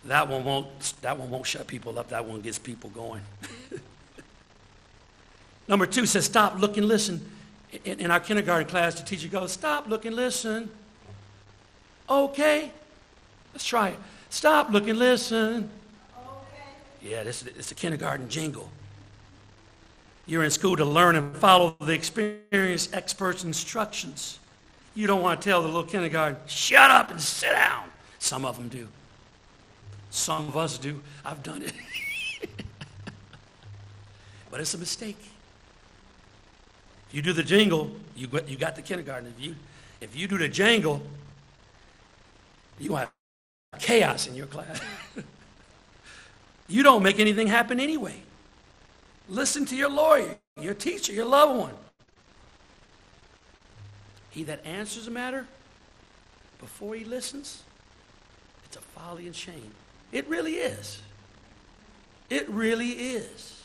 that 0.05 0.27
one 0.27 0.43
won't, 0.43 0.93
that 1.01 1.17
one 1.17 1.29
won't 1.29 1.45
shut 1.45 1.67
people 1.67 1.97
up. 1.99 2.09
That 2.09 2.25
one 2.25 2.41
gets 2.41 2.59
people 2.59 2.89
going. 2.91 3.21
Number 5.67 5.85
two 5.85 6.05
says 6.05 6.25
stop, 6.25 6.59
look, 6.59 6.77
and 6.77 6.87
listen 6.87 7.31
in, 7.83 7.99
in 7.99 8.11
our 8.11 8.19
kindergarten 8.19 8.67
class, 8.67 8.95
the 8.95 9.05
teacher 9.05 9.27
goes, 9.27 9.51
Stop, 9.51 9.87
look, 9.87 10.05
and 10.05 10.15
listen. 10.15 10.69
Okay. 12.09 12.71
Let's 13.53 13.65
try 13.65 13.89
it. 13.89 13.99
Stop, 14.29 14.69
look, 14.71 14.87
and 14.87 14.99
listen. 14.99 15.69
Okay. 16.15 17.09
Yeah, 17.09 17.23
this, 17.23 17.43
it's 17.43 17.71
a 17.71 17.75
kindergarten 17.75 18.29
jingle. 18.29 18.69
You're 20.25 20.43
in 20.43 20.51
school 20.51 20.75
to 20.75 20.85
learn 20.85 21.15
and 21.15 21.35
follow 21.37 21.75
the 21.79 21.93
experienced 21.93 22.93
expert's 22.93 23.43
instructions. 23.43 24.39
You 24.97 25.05
don't 25.05 25.21
want 25.21 25.39
to 25.39 25.47
tell 25.47 25.61
the 25.61 25.67
little 25.67 25.83
kindergarten, 25.83 26.39
shut 26.47 26.89
up 26.89 27.11
and 27.11 27.21
sit 27.21 27.51
down. 27.51 27.83
Some 28.17 28.43
of 28.45 28.57
them 28.57 28.67
do. 28.67 28.87
Some 30.09 30.47
of 30.47 30.57
us 30.57 30.79
do. 30.79 30.99
I've 31.23 31.43
done 31.43 31.61
it. 31.61 31.73
but 34.49 34.59
it's 34.59 34.73
a 34.73 34.79
mistake. 34.79 35.19
If 37.07 37.13
you 37.13 37.21
do 37.21 37.31
the 37.31 37.43
jingle, 37.43 37.91
you 38.15 38.25
got, 38.25 38.49
you 38.49 38.57
got 38.57 38.75
the 38.75 38.81
kindergarten. 38.81 39.31
If 39.37 39.45
you, 39.45 39.55
if 40.01 40.15
you 40.15 40.27
do 40.27 40.39
the 40.39 40.49
jangle, 40.49 41.03
you 42.79 42.95
have 42.95 43.11
chaos 43.77 44.25
in 44.25 44.33
your 44.33 44.47
class. 44.47 44.81
you 46.67 46.81
don't 46.81 47.03
make 47.03 47.19
anything 47.19 47.45
happen 47.45 47.79
anyway. 47.79 48.19
Listen 49.29 49.63
to 49.67 49.75
your 49.75 49.91
lawyer, 49.91 50.39
your 50.59 50.73
teacher, 50.73 51.13
your 51.13 51.25
loved 51.25 51.55
one. 51.55 51.73
He 54.37 54.43
that 54.43 54.63
answers 54.67 55.07
a 55.07 55.11
matter 55.11 55.47
before 56.59 56.93
he 56.93 57.03
listens, 57.03 57.63
it's 58.65 58.77
a 58.77 58.81
folly 58.81 59.25
and 59.25 59.35
shame. 59.35 59.71
It 60.11 60.27
really 60.27 60.57
is. 60.57 61.01
It 62.29 62.47
really 62.47 62.91
is. 62.91 63.63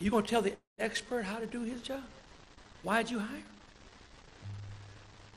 You 0.00 0.10
going 0.10 0.24
to 0.24 0.28
tell 0.28 0.42
the 0.42 0.54
expert 0.80 1.22
how 1.22 1.38
to 1.38 1.46
do 1.46 1.62
his 1.62 1.80
job? 1.80 2.02
Why'd 2.82 3.08
you 3.08 3.20
hire? 3.20 3.44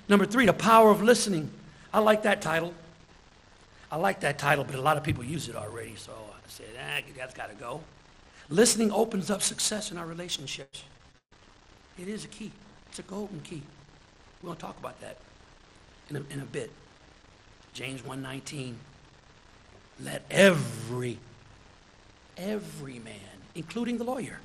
Number 0.10 0.25
three, 0.25 0.48
the 0.48 0.53
power 0.53 0.89
of 0.89 1.03
listening. 1.03 1.51
I 1.94 2.00
like 2.00 2.24
that 2.24 2.41
title. 2.41 2.74
I 3.91 3.97
like 3.97 4.21
that 4.21 4.39
title, 4.39 4.63
but 4.63 4.73
a 4.73 4.82
lot 4.82 4.97
of 4.97 5.04
people 5.04 5.23
use 5.23 5.50
it 5.50 5.56
already, 5.56 5.93
so 5.97 6.13
I 6.13 6.50
said, 6.50 6.65
ah, 6.80 7.02
that's 7.15 7.36
got 7.36 7.52
to 7.52 7.56
go. 7.58 7.82
Listening 8.50 8.91
opens 8.91 9.30
up 9.30 9.43
success 9.43 9.91
in 9.91 10.00
our 10.00 10.08
relationships. 10.08 10.84
It 12.00 12.08
is 12.08 12.26
a 12.26 12.30
key. 12.30 12.52
It's 12.89 12.97
a 12.97 13.04
golden 13.04 13.41
key. 13.41 13.62
We're 14.45 14.49
going 14.49 14.58
to 14.58 14.62
talk 14.62 14.77
about 14.77 15.01
that 15.01 15.17
in 16.08 16.17
a, 16.17 16.23
in 16.31 16.39
a 16.39 16.45
bit. 16.45 16.69
James 17.73 18.03
1.19, 18.03 18.75
let 20.03 20.23
every, 20.29 21.17
every 22.38 22.99
man, 22.99 23.41
including 23.55 23.97
the 23.97 24.03
lawyer, 24.03 24.38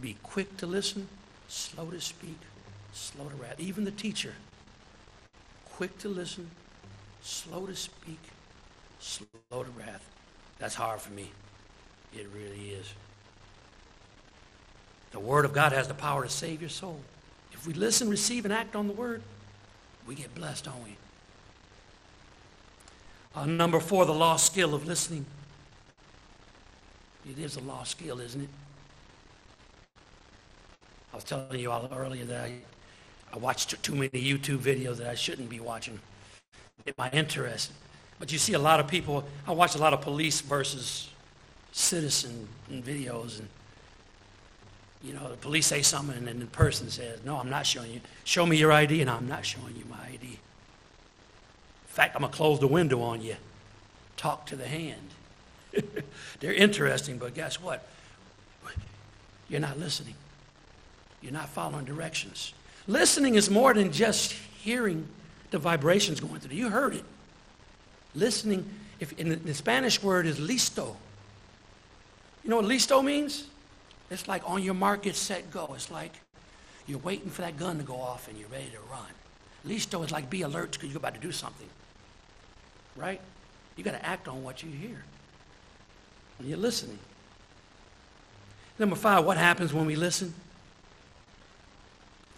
be 0.00 0.16
quick 0.22 0.56
to 0.56 0.66
listen, 0.66 1.06
slow 1.48 1.90
to 1.90 2.00
speak, 2.00 2.38
slow 2.94 3.28
to 3.28 3.34
wrath. 3.34 3.60
Even 3.60 3.84
the 3.84 3.90
teacher, 3.90 4.32
quick 5.74 5.98
to 5.98 6.08
listen, 6.08 6.50
slow 7.20 7.66
to 7.66 7.76
speak, 7.76 8.20
slow 9.00 9.26
to 9.50 9.70
wrath. 9.78 10.08
That's 10.58 10.74
hard 10.74 11.02
for 11.02 11.12
me. 11.12 11.30
It 12.14 12.26
really 12.34 12.70
is. 12.70 12.90
The 15.12 15.20
Word 15.20 15.44
of 15.44 15.52
God 15.52 15.72
has 15.72 15.88
the 15.88 15.94
power 15.94 16.22
to 16.22 16.30
save 16.30 16.62
your 16.62 16.70
soul. 16.70 17.02
If 17.56 17.66
we 17.66 17.72
listen, 17.72 18.08
receive, 18.08 18.44
and 18.44 18.54
act 18.54 18.76
on 18.76 18.86
the 18.86 18.92
Word, 18.92 19.22
we 20.06 20.14
get 20.14 20.34
blessed, 20.34 20.66
don't 20.66 20.84
we? 20.84 20.96
Uh, 23.34 23.46
number 23.46 23.80
four, 23.80 24.06
the 24.06 24.14
lost 24.14 24.46
skill 24.46 24.74
of 24.74 24.86
listening. 24.86 25.26
It 27.28 27.38
is 27.38 27.56
a 27.56 27.60
lost 27.60 27.92
skill, 27.92 28.20
isn't 28.20 28.42
it? 28.42 28.48
I 31.12 31.16
was 31.16 31.24
telling 31.24 31.58
you 31.58 31.72
all 31.72 31.88
earlier 31.92 32.24
that 32.26 32.44
I, 32.44 32.52
I 33.32 33.38
watched 33.38 33.82
too 33.82 33.94
many 33.94 34.10
YouTube 34.10 34.58
videos 34.58 34.98
that 34.98 35.08
I 35.08 35.14
shouldn't 35.14 35.48
be 35.48 35.58
watching. 35.58 35.98
Get 36.84 36.96
my 36.98 37.10
interest. 37.10 37.72
But 38.18 38.30
you 38.32 38.38
see 38.38 38.52
a 38.52 38.58
lot 38.58 38.80
of 38.80 38.86
people, 38.86 39.24
I 39.46 39.52
watch 39.52 39.74
a 39.74 39.78
lot 39.78 39.92
of 39.92 40.02
police 40.02 40.40
versus 40.40 41.10
citizen 41.72 42.48
videos 42.70 43.40
and 43.40 43.48
you 45.02 45.12
know, 45.12 45.28
the 45.28 45.36
police 45.36 45.66
say 45.66 45.82
something 45.82 46.16
and 46.16 46.26
then 46.26 46.40
the 46.40 46.46
person 46.46 46.90
says, 46.90 47.20
no, 47.24 47.36
I'm 47.36 47.50
not 47.50 47.66
showing 47.66 47.92
you. 47.92 48.00
Show 48.24 48.46
me 48.46 48.56
your 48.56 48.72
ID 48.72 49.00
and 49.00 49.10
I'm 49.10 49.28
not 49.28 49.44
showing 49.44 49.76
you 49.76 49.84
my 49.88 50.02
ID. 50.04 50.26
In 50.26 50.38
fact, 51.86 52.14
I'm 52.14 52.20
going 52.20 52.32
to 52.32 52.36
close 52.36 52.60
the 52.60 52.66
window 52.66 53.00
on 53.02 53.22
you. 53.22 53.36
Talk 54.16 54.46
to 54.46 54.56
the 54.56 54.66
hand. 54.66 55.10
They're 56.40 56.52
interesting, 56.52 57.18
but 57.18 57.34
guess 57.34 57.60
what? 57.60 57.86
You're 59.48 59.60
not 59.60 59.78
listening. 59.78 60.14
You're 61.22 61.32
not 61.32 61.48
following 61.48 61.84
directions. 61.84 62.52
Listening 62.86 63.34
is 63.34 63.50
more 63.50 63.74
than 63.74 63.92
just 63.92 64.32
hearing 64.32 65.06
the 65.50 65.58
vibrations 65.58 66.20
going 66.20 66.40
through. 66.40 66.56
You 66.56 66.68
heard 66.68 66.94
it. 66.94 67.04
Listening, 68.14 68.68
if 69.00 69.12
in 69.18 69.28
the, 69.28 69.36
the 69.36 69.54
Spanish 69.54 70.02
word 70.02 70.26
is 70.26 70.38
listo. 70.38 70.96
You 72.42 72.50
know 72.50 72.56
what 72.56 72.64
listo 72.66 73.04
means? 73.04 73.46
It's 74.10 74.28
like 74.28 74.48
on 74.48 74.62
your 74.62 74.74
mark, 74.74 75.02
get 75.02 75.16
set, 75.16 75.50
go. 75.50 75.72
It's 75.74 75.90
like 75.90 76.12
you're 76.86 76.98
waiting 76.98 77.30
for 77.30 77.42
that 77.42 77.56
gun 77.56 77.78
to 77.78 77.84
go 77.84 77.96
off 77.96 78.28
and 78.28 78.38
you're 78.38 78.48
ready 78.48 78.70
to 78.70 78.80
run. 78.90 79.10
Listo 79.66 80.04
is 80.04 80.12
like 80.12 80.30
be 80.30 80.42
alert 80.42 80.72
because 80.72 80.90
you're 80.90 80.98
about 80.98 81.14
to 81.14 81.20
do 81.20 81.32
something. 81.32 81.68
Right? 82.94 83.20
You 83.76 83.84
got 83.84 83.92
to 83.92 84.06
act 84.06 84.28
on 84.28 84.42
what 84.42 84.62
you 84.62 84.70
hear. 84.70 85.04
When 86.38 86.48
you're 86.48 86.58
listening. 86.58 86.98
Number 88.78 88.96
five, 88.96 89.24
what 89.24 89.36
happens 89.36 89.72
when 89.72 89.86
we 89.86 89.96
listen? 89.96 90.34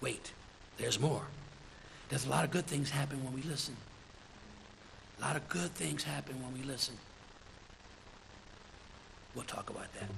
Wait, 0.01 0.33
there's 0.77 1.01
more. 1.01 1.23
There's 2.09 2.25
a 2.25 2.31
lot 2.31 2.45
of 2.45 2.51
good 2.51 2.67
things 2.67 2.91
happen 2.91 3.23
when 3.25 3.35
we 3.35 3.43
listen. 3.43 3.77
A 5.19 5.23
lot 5.23 5.37
of 5.37 5.49
good 5.49 5.75
things 5.75 6.05
happen 6.05 6.41
when 6.43 6.55
we 6.55 6.67
listen. 6.67 6.97
We'll 9.35 9.45
talk 9.45 9.69
about 9.69 9.93
that. 9.95 10.09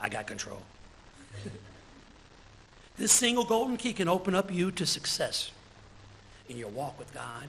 I 0.00 0.08
got 0.08 0.26
control. 0.26 0.62
this 2.98 3.12
single 3.12 3.44
golden 3.44 3.76
key 3.76 3.92
can 3.92 4.08
open 4.08 4.34
up 4.34 4.52
you 4.52 4.70
to 4.72 4.86
success 4.86 5.50
in 6.48 6.56
your 6.56 6.68
walk 6.68 6.98
with 6.98 7.12
God, 7.12 7.48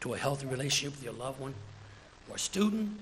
to 0.00 0.14
a 0.14 0.18
healthy 0.18 0.46
relationship 0.46 0.96
with 0.96 1.04
your 1.04 1.14
loved 1.14 1.40
one, 1.40 1.54
or 2.30 2.38
student, 2.38 2.98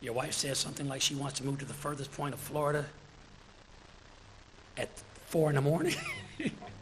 Your 0.00 0.14
wife 0.14 0.32
says 0.32 0.58
something 0.58 0.88
like 0.88 1.02
she 1.02 1.14
wants 1.14 1.38
to 1.40 1.44
move 1.44 1.58
to 1.58 1.64
the 1.66 1.74
furthest 1.74 2.12
point 2.12 2.32
of 2.32 2.40
Florida 2.40 2.86
at 4.76 4.88
four 5.26 5.50
in 5.50 5.56
the 5.56 5.60
morning. 5.60 5.94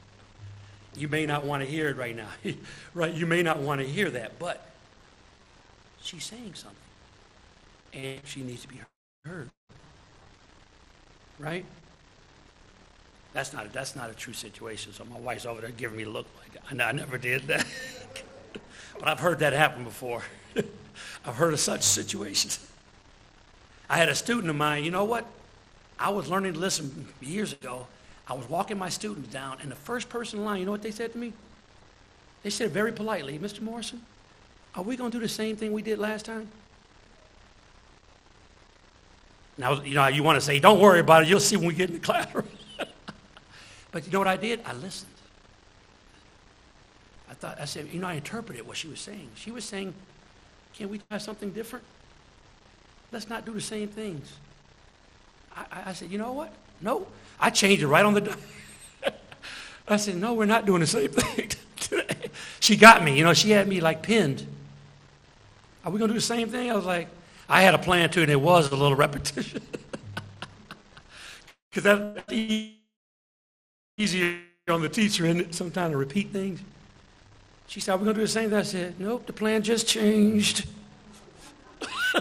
you 0.96 1.08
may 1.08 1.26
not 1.26 1.44
want 1.44 1.64
to 1.64 1.68
hear 1.68 1.88
it 1.88 1.96
right 1.96 2.14
now. 2.14 2.28
right? 2.94 3.12
You 3.12 3.26
may 3.26 3.42
not 3.42 3.58
want 3.58 3.80
to 3.80 3.86
hear 3.86 4.08
that, 4.10 4.38
but 4.38 4.64
she's 6.08 6.24
saying 6.24 6.54
something. 6.54 6.76
And 7.92 8.20
she 8.24 8.42
needs 8.42 8.62
to 8.62 8.68
be 8.68 8.80
heard. 9.26 9.50
Right? 11.38 11.64
That's 13.34 13.52
not, 13.52 13.66
a, 13.66 13.68
that's 13.68 13.94
not 13.94 14.10
a 14.10 14.14
true 14.14 14.32
situation. 14.32 14.92
So 14.92 15.04
my 15.04 15.18
wife's 15.18 15.46
over 15.46 15.60
there 15.60 15.70
giving 15.70 15.96
me 15.96 16.04
a 16.04 16.08
look 16.08 16.26
like, 16.38 16.62
I, 16.80 16.82
I 16.82 16.92
never 16.92 17.18
did 17.18 17.42
that. 17.48 17.66
but 18.98 19.08
I've 19.08 19.20
heard 19.20 19.40
that 19.40 19.52
happen 19.52 19.84
before. 19.84 20.22
I've 21.24 21.36
heard 21.36 21.52
of 21.52 21.60
such 21.60 21.82
situations. 21.82 22.66
I 23.88 23.98
had 23.98 24.08
a 24.08 24.14
student 24.14 24.50
of 24.50 24.56
mine, 24.56 24.84
you 24.84 24.90
know 24.90 25.04
what? 25.04 25.26
I 25.98 26.10
was 26.10 26.28
learning 26.28 26.54
to 26.54 26.58
listen 26.58 27.08
years 27.20 27.52
ago. 27.52 27.86
I 28.26 28.34
was 28.34 28.48
walking 28.48 28.78
my 28.78 28.88
students 28.88 29.30
down, 29.30 29.58
and 29.62 29.70
the 29.70 29.76
first 29.76 30.08
person 30.08 30.38
in 30.38 30.44
line, 30.44 30.60
you 30.60 30.66
know 30.66 30.72
what 30.72 30.82
they 30.82 30.90
said 30.90 31.12
to 31.12 31.18
me? 31.18 31.32
They 32.42 32.50
said 32.50 32.70
very 32.70 32.92
politely, 32.92 33.38
Mr. 33.38 33.62
Morrison, 33.62 34.02
are 34.78 34.82
we 34.82 34.96
going 34.96 35.10
to 35.10 35.18
do 35.18 35.20
the 35.20 35.28
same 35.28 35.56
thing 35.56 35.72
we 35.72 35.82
did 35.82 35.98
last 35.98 36.24
time? 36.24 36.46
Now, 39.58 39.82
you 39.82 39.94
know, 39.94 40.06
you 40.06 40.22
want 40.22 40.36
to 40.36 40.40
say, 40.40 40.60
don't 40.60 40.78
worry 40.78 41.00
about 41.00 41.24
it. 41.24 41.28
You'll 41.28 41.40
see 41.40 41.56
when 41.56 41.66
we 41.66 41.74
get 41.74 41.90
in 41.90 41.96
the 41.96 42.00
classroom. 42.06 42.46
but 43.90 44.06
you 44.06 44.12
know 44.12 44.20
what 44.20 44.28
I 44.28 44.36
did? 44.36 44.60
I 44.64 44.74
listened. 44.74 45.10
I 47.28 47.34
thought, 47.34 47.60
I 47.60 47.64
said, 47.64 47.88
you 47.92 47.98
know, 47.98 48.06
I 48.06 48.14
interpreted 48.14 48.68
what 48.68 48.76
she 48.76 48.86
was 48.86 49.00
saying. 49.00 49.28
She 49.34 49.50
was 49.50 49.64
saying, 49.64 49.94
can 50.74 50.88
we 50.88 50.98
try 50.98 51.18
something 51.18 51.50
different? 51.50 51.84
Let's 53.10 53.28
not 53.28 53.44
do 53.44 53.52
the 53.52 53.60
same 53.60 53.88
things. 53.88 54.32
I, 55.56 55.64
I 55.86 55.92
said, 55.92 56.12
you 56.12 56.18
know 56.18 56.32
what? 56.32 56.52
No. 56.80 57.08
I 57.40 57.50
changed 57.50 57.82
it 57.82 57.88
right 57.88 58.04
on 58.04 58.14
the 58.14 58.38
I 59.88 59.96
said, 59.96 60.14
no, 60.18 60.34
we're 60.34 60.44
not 60.44 60.66
doing 60.66 60.82
the 60.82 60.86
same 60.86 61.08
thing 61.10 61.50
today. 61.80 62.30
She 62.60 62.76
got 62.76 63.02
me. 63.02 63.18
You 63.18 63.24
know, 63.24 63.34
she 63.34 63.50
had 63.50 63.66
me 63.66 63.80
like 63.80 64.04
pinned. 64.04 64.46
Are 65.88 65.90
we 65.90 65.98
going 65.98 66.08
to 66.08 66.12
do 66.12 66.20
the 66.20 66.26
same 66.26 66.50
thing? 66.50 66.70
I 66.70 66.74
was 66.74 66.84
like, 66.84 67.08
I 67.48 67.62
had 67.62 67.72
a 67.72 67.78
plan 67.78 68.10
too, 68.10 68.20
and 68.20 68.30
it 68.30 68.38
was 68.38 68.70
a 68.70 68.76
little 68.76 68.94
repetition. 69.06 69.62
Because 71.70 71.84
that's 71.84 72.32
easier 73.96 74.38
on 74.68 74.82
the 74.82 74.88
teacher, 74.88 75.24
it, 75.26 75.54
sometimes 75.54 75.92
to 75.92 75.96
repeat 75.96 76.30
things? 76.30 76.60
She 77.68 77.80
said, 77.80 77.94
Are 77.94 77.96
we 77.96 78.04
going 78.04 78.16
to 78.16 78.20
do 78.20 78.26
the 78.26 78.32
same 78.32 78.50
thing? 78.50 78.58
I 78.58 78.62
said, 78.62 78.98
Nope, 78.98 79.26
the 79.26 79.32
plan 79.32 79.62
just 79.62 79.86
changed. 79.86 80.66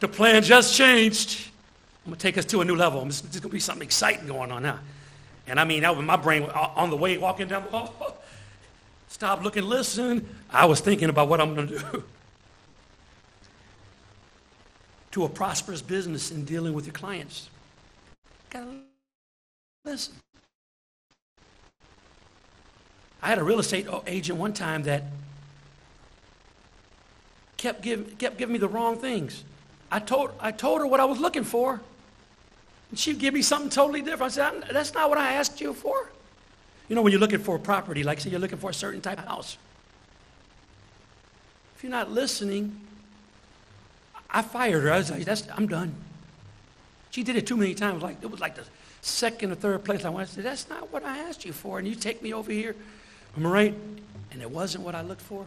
the 0.00 0.08
plan 0.08 0.42
just 0.42 0.74
changed. 0.74 1.50
I'm 2.04 2.10
going 2.10 2.18
to 2.18 2.22
take 2.22 2.36
us 2.36 2.44
to 2.46 2.60
a 2.60 2.64
new 2.64 2.76
level. 2.76 3.00
There's 3.02 3.22
going 3.22 3.40
to 3.42 3.48
be 3.48 3.60
something 3.60 3.86
exciting 3.86 4.26
going 4.26 4.50
on 4.50 4.62
now. 4.62 4.80
And 5.46 5.60
I 5.60 5.64
mean, 5.64 5.82
that 5.82 5.96
was 5.96 6.04
my 6.04 6.16
brain 6.16 6.42
uh, 6.42 6.72
on 6.76 6.90
the 6.90 6.96
way 6.96 7.16
walking 7.16 7.48
down 7.48 7.64
the 7.64 7.70
hall. 7.70 8.17
Stop, 9.08 9.42
looking, 9.42 9.64
listen. 9.64 10.28
I 10.50 10.66
was 10.66 10.80
thinking 10.80 11.08
about 11.08 11.28
what 11.28 11.40
I'm 11.40 11.54
going 11.54 11.68
to 11.68 11.78
do. 11.78 12.04
to 15.12 15.24
a 15.24 15.28
prosperous 15.28 15.82
business 15.82 16.30
in 16.30 16.44
dealing 16.44 16.74
with 16.74 16.86
your 16.86 16.92
clients. 16.92 17.48
Listen. 19.84 20.14
I 23.22 23.28
had 23.28 23.38
a 23.38 23.42
real 23.42 23.58
estate 23.58 23.86
agent 24.06 24.38
one 24.38 24.52
time 24.52 24.82
that 24.84 25.04
kept, 27.56 27.82
give, 27.82 28.16
kept 28.18 28.38
giving 28.38 28.52
me 28.52 28.58
the 28.58 28.68
wrong 28.68 28.96
things. 28.96 29.44
I 29.90 29.98
told, 29.98 30.30
I 30.38 30.52
told 30.52 30.80
her 30.80 30.86
what 30.86 31.00
I 31.00 31.04
was 31.06 31.18
looking 31.18 31.44
for, 31.44 31.80
and 32.90 32.98
she'd 32.98 33.18
give 33.18 33.34
me 33.34 33.42
something 33.42 33.70
totally 33.70 34.02
different. 34.02 34.32
I 34.32 34.34
said, 34.34 34.64
That's 34.72 34.92
not 34.92 35.08
what 35.08 35.18
I 35.18 35.32
asked 35.32 35.60
you 35.60 35.72
for. 35.72 36.10
You 36.88 36.96
know, 36.96 37.02
when 37.02 37.12
you're 37.12 37.20
looking 37.20 37.38
for 37.38 37.56
a 37.56 37.58
property, 37.58 38.02
like 38.02 38.20
say 38.20 38.30
you're 38.30 38.40
looking 38.40 38.58
for 38.58 38.70
a 38.70 38.74
certain 38.74 39.00
type 39.00 39.18
of 39.18 39.26
house. 39.26 39.58
If 41.76 41.84
you're 41.84 41.90
not 41.90 42.10
listening, 42.10 42.80
I 44.30 44.42
fired 44.42 44.82
her. 44.82 44.92
I 44.92 44.98
was 44.98 45.10
like, 45.10 45.24
That's, 45.24 45.46
I'm 45.54 45.66
done. 45.66 45.94
She 47.10 47.22
did 47.22 47.36
it 47.36 47.46
too 47.46 47.56
many 47.56 47.74
times. 47.74 48.02
Like 48.02 48.16
it 48.22 48.30
was 48.30 48.40
like 48.40 48.56
the 48.56 48.64
second 49.00 49.52
or 49.52 49.54
third 49.54 49.84
place 49.84 50.04
I 50.04 50.08
went. 50.08 50.28
I 50.28 50.32
said, 50.32 50.44
That's 50.44 50.68
not 50.68 50.92
what 50.92 51.04
I 51.04 51.18
asked 51.18 51.44
you 51.44 51.52
for. 51.52 51.78
And 51.78 51.86
you 51.86 51.94
take 51.94 52.22
me 52.22 52.32
over 52.32 52.50
here. 52.50 52.74
Am 53.36 53.46
I 53.46 53.50
right? 53.50 53.74
And 54.32 54.42
it 54.42 54.50
wasn't 54.50 54.84
what 54.84 54.94
I 54.94 55.02
looked 55.02 55.22
for. 55.22 55.46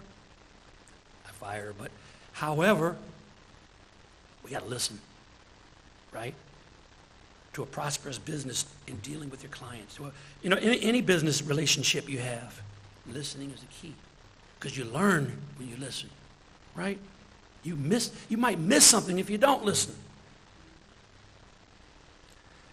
I 1.28 1.32
fired 1.32 1.66
her. 1.66 1.74
But 1.78 1.92
however, 2.34 2.98
we 4.44 4.52
got 4.52 4.64
to 4.64 4.70
listen, 4.70 5.00
right? 6.14 6.34
To 7.54 7.64
a 7.64 7.66
prosperous 7.66 8.18
business 8.18 8.66
in 8.88 8.98
dealing 8.98 9.30
with 9.30 9.44
your 9.44 9.52
clients. 9.52 10.00
Well, 10.00 10.12
you 10.42 10.50
know, 10.50 10.58
any, 10.58 10.82
any 10.82 11.02
business 11.02 11.42
relationship 11.42 12.10
you 12.10 12.20
have, 12.20 12.62
listening 13.12 13.52
is 13.52 13.60
the 13.60 13.68
key 13.68 13.94
because 14.60 14.78
you 14.78 14.86
learn 14.86 15.38
when 15.58 15.68
you 15.68 15.76
listen, 15.78 16.10
right? 16.76 16.98
You 17.64 17.76
miss, 17.76 18.12
you 18.30 18.38
might 18.38 18.60
miss 18.60 18.86
something 18.86 19.20
if 19.20 19.30
you 19.30 19.38
don't 19.38 19.66
listen. 19.66 19.96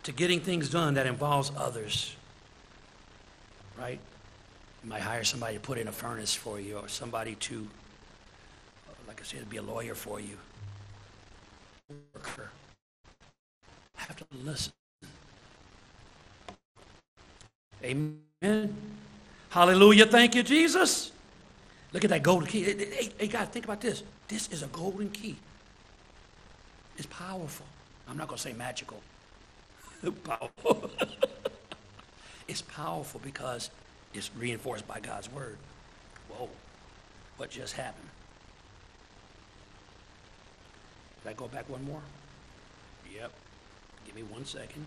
To 0.05 0.13
getting 0.13 0.41
things 0.41 0.71
done 0.71 0.95
that 0.95 1.07
involves 1.07 1.51
others, 1.57 2.15
right? 3.79 3.99
You 4.85 4.91
might 4.91 5.03
hire 5.03 5.25
somebody 5.25 5.55
to 5.55 5.61
put 5.61 5.77
in 5.77 5.89
a 5.89 5.93
furnace 5.93 6.35
for 6.35 6.61
you, 6.61 6.79
or 6.79 6.89
somebody 6.89 7.35
to, 7.35 7.67
like 9.07 9.21
I 9.21 9.25
said, 9.25 9.51
be 9.51 9.57
a 9.57 9.63
lawyer 9.63 9.95
for 9.95 10.21
you. 10.21 10.39
Worker 12.15 12.51
have 14.01 14.17
to 14.17 14.25
listen. 14.45 14.73
Amen. 17.83 18.77
Hallelujah. 19.51 20.07
Thank 20.07 20.35
you, 20.35 20.43
Jesus. 20.43 21.13
Look 21.93 22.05
at 22.05 22.11
that 22.11 22.23
golden 22.23 22.49
key. 22.49 22.63
Hey, 22.65 23.11
hey, 23.19 23.27
guys, 23.29 23.49
think 23.49 23.65
about 23.65 23.81
this. 23.81 24.03
This 24.27 24.49
is 24.49 24.63
a 24.63 24.67
golden 24.67 25.11
key. 25.11 25.37
It's 26.97 27.07
powerful. 27.07 27.67
I'm 28.09 28.17
not 28.17 28.29
going 28.29 28.37
to 28.37 28.43
say 28.43 28.53
magical. 28.53 29.01
powerful. 30.25 30.91
it's 32.49 32.63
powerful 32.63 33.21
because 33.25 33.71
it's 34.13 34.31
reinforced 34.37 34.87
by 34.87 35.01
God's 35.01 35.31
word. 35.33 35.57
Whoa, 36.29 36.49
what 37.37 37.51
just 37.51 37.75
happened? 37.75 38.09
Did 41.23 41.31
I 41.31 41.33
go 41.35 41.49
back 41.49 41.69
one 41.69 41.85
more? 41.85 42.03
Yep. 43.15 43.33
Give 44.09 44.17
me 44.17 44.23
one 44.23 44.47
second. 44.47 44.87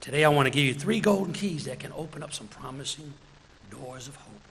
Today, 0.00 0.24
I 0.24 0.28
want 0.28 0.44
to 0.44 0.50
give 0.50 0.62
you 0.62 0.74
three 0.74 1.00
golden 1.00 1.32
keys 1.32 1.64
that 1.64 1.78
can 1.78 1.90
open 1.92 2.22
up 2.22 2.34
some 2.34 2.48
promising 2.48 3.14
doors 3.70 4.08
of 4.08 4.16
hope. 4.16 4.42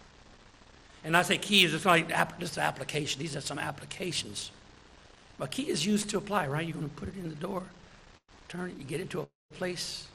And 1.04 1.16
I 1.16 1.22
say 1.22 1.38
keys, 1.38 1.76
it's 1.76 1.86
like 1.86 2.08
this 2.40 2.58
application. 2.58 3.22
These 3.22 3.36
are 3.36 3.42
some 3.42 3.60
applications. 3.60 4.50
But 5.38 5.52
key 5.52 5.70
is 5.70 5.86
used 5.86 6.10
to 6.10 6.18
apply, 6.18 6.48
right? 6.48 6.66
You're 6.66 6.74
going 6.74 6.90
to 6.90 6.96
put 6.96 7.10
it 7.10 7.16
in 7.16 7.30
the 7.30 7.36
door, 7.36 7.62
turn 8.50 8.72
it, 8.72 8.78
you 8.78 8.84
get 8.84 9.00
into 9.00 9.22
a 9.22 9.28
place. 9.54 10.08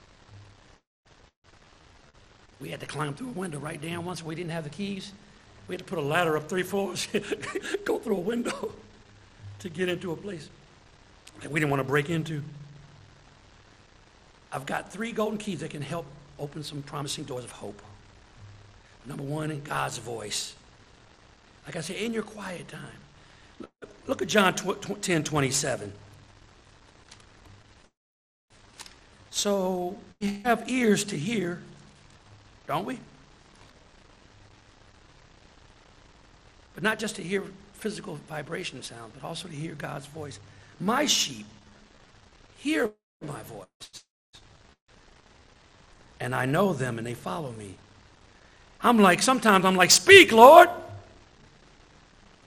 We 2.60 2.70
had 2.70 2.80
to 2.80 2.86
climb 2.86 3.14
through 3.14 3.28
a 3.28 3.32
window 3.32 3.60
right 3.60 3.80
down 3.80 4.04
once. 4.04 4.24
We 4.24 4.34
didn't 4.34 4.50
have 4.50 4.64
the 4.64 4.70
keys. 4.70 5.12
We 5.68 5.74
had 5.74 5.78
to 5.78 5.84
put 5.84 5.98
a 5.98 6.02
ladder 6.02 6.36
up 6.36 6.48
three 6.48 6.64
floors, 6.64 7.06
go 7.84 8.00
through 8.00 8.16
a 8.16 8.20
window 8.20 8.72
to 9.60 9.68
get 9.68 9.88
into 9.88 10.10
a 10.10 10.16
place 10.16 10.48
that 11.40 11.50
we 11.50 11.60
didn't 11.60 11.70
want 11.70 11.80
to 11.80 11.88
break 11.88 12.10
into. 12.10 12.42
I've 14.52 14.66
got 14.66 14.90
three 14.90 15.12
golden 15.12 15.38
keys 15.38 15.60
that 15.60 15.70
can 15.70 15.82
help 15.82 16.06
open 16.38 16.62
some 16.62 16.82
promising 16.82 17.24
doors 17.24 17.44
of 17.44 17.52
hope. 17.52 17.80
Number 19.04 19.22
one, 19.22 19.60
God's 19.64 19.98
voice. 19.98 20.54
Like 21.66 21.76
I 21.76 21.80
say, 21.80 22.04
in 22.04 22.12
your 22.12 22.22
quiet 22.22 22.68
time. 22.68 23.68
Look 24.06 24.22
at 24.22 24.28
John 24.28 24.54
10 24.54 25.24
27. 25.24 25.92
So 29.30 29.98
we 30.20 30.40
have 30.44 30.68
ears 30.70 31.04
to 31.04 31.16
hear, 31.18 31.60
don't 32.66 32.86
we? 32.86 32.98
But 36.74 36.82
not 36.82 36.98
just 36.98 37.16
to 37.16 37.22
hear 37.22 37.42
physical 37.74 38.16
vibration 38.28 38.82
sound, 38.82 39.12
but 39.14 39.26
also 39.26 39.48
to 39.48 39.54
hear 39.54 39.74
God's 39.74 40.06
voice. 40.06 40.38
My 40.80 41.06
sheep 41.06 41.46
hear 42.58 42.90
my 43.24 43.42
voice, 43.42 44.04
and 46.20 46.34
I 46.34 46.44
know 46.46 46.72
them, 46.72 46.98
and 46.98 47.06
they 47.06 47.14
follow 47.14 47.52
me. 47.52 47.74
I'm 48.80 48.98
like, 48.98 49.22
sometimes 49.22 49.64
I'm 49.64 49.76
like, 49.76 49.90
speak, 49.90 50.32
Lord. 50.32 50.68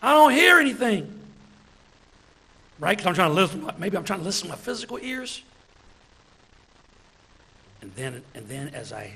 I 0.01 0.13
don't 0.13 0.31
hear 0.31 0.59
anything. 0.59 1.19
Right? 2.79 2.97
Because 2.97 3.07
I'm 3.07 3.15
trying 3.15 3.29
to 3.31 3.35
listen. 3.35 3.69
Maybe 3.77 3.97
I'm 3.97 4.05
trying 4.05 4.19
to 4.19 4.25
listen 4.25 4.47
to 4.47 4.53
my 4.53 4.57
physical 4.57 4.97
ears. 4.99 5.43
And 7.81 7.93
then, 7.95 8.21
and 8.33 8.47
then 8.47 8.69
as 8.69 8.93
I 8.93 9.13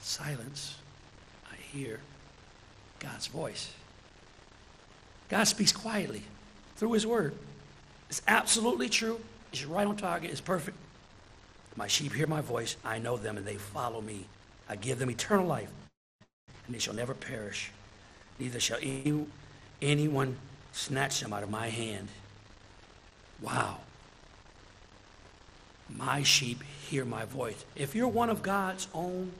silence, 0.00 0.76
I 1.50 1.56
hear 1.56 2.00
God's 3.00 3.26
voice. 3.26 3.72
God 5.28 5.44
speaks 5.44 5.72
quietly 5.72 6.22
through 6.76 6.92
His 6.92 7.06
Word. 7.06 7.34
It's 8.08 8.22
absolutely 8.26 8.88
true. 8.88 9.20
It's 9.52 9.64
right 9.64 9.86
on 9.86 9.96
target. 9.96 10.30
It's 10.30 10.40
perfect. 10.40 10.76
My 11.76 11.86
sheep 11.86 12.12
hear 12.12 12.26
my 12.26 12.40
voice. 12.40 12.76
I 12.84 12.98
know 12.98 13.16
them, 13.16 13.36
and 13.36 13.46
they 13.46 13.56
follow 13.56 14.00
me. 14.00 14.26
I 14.68 14.76
give 14.76 14.98
them 14.98 15.10
eternal 15.10 15.46
life, 15.46 15.70
and 16.66 16.74
they 16.74 16.78
shall 16.78 16.94
never 16.94 17.14
perish. 17.14 17.70
Neither 18.38 18.60
shall 18.60 18.78
any, 18.78 19.26
anyone 19.80 20.36
snatch 20.72 21.20
them 21.20 21.32
out 21.32 21.42
of 21.42 21.50
my 21.50 21.68
hand. 21.68 22.08
Wow. 23.40 23.78
My 25.88 26.22
sheep 26.22 26.62
hear 26.88 27.04
my 27.04 27.24
voice. 27.24 27.64
If 27.76 27.94
you're 27.94 28.08
one 28.08 28.30
of 28.30 28.42
God's 28.42 28.88
own 28.92 29.32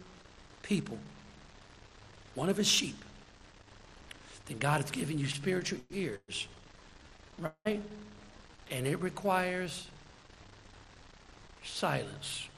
people, 0.63 0.99
one 2.35 2.49
of 2.49 2.57
his 2.57 2.69
sheep, 2.69 2.97
then 4.47 4.59
God 4.59 4.81
has 4.81 4.91
given 4.91 5.19
you 5.19 5.27
spiritual 5.27 5.81
ears. 5.91 6.47
Right? 7.39 7.81
And 8.71 8.87
it 8.87 9.01
requires 9.01 9.87
silence. 11.63 12.49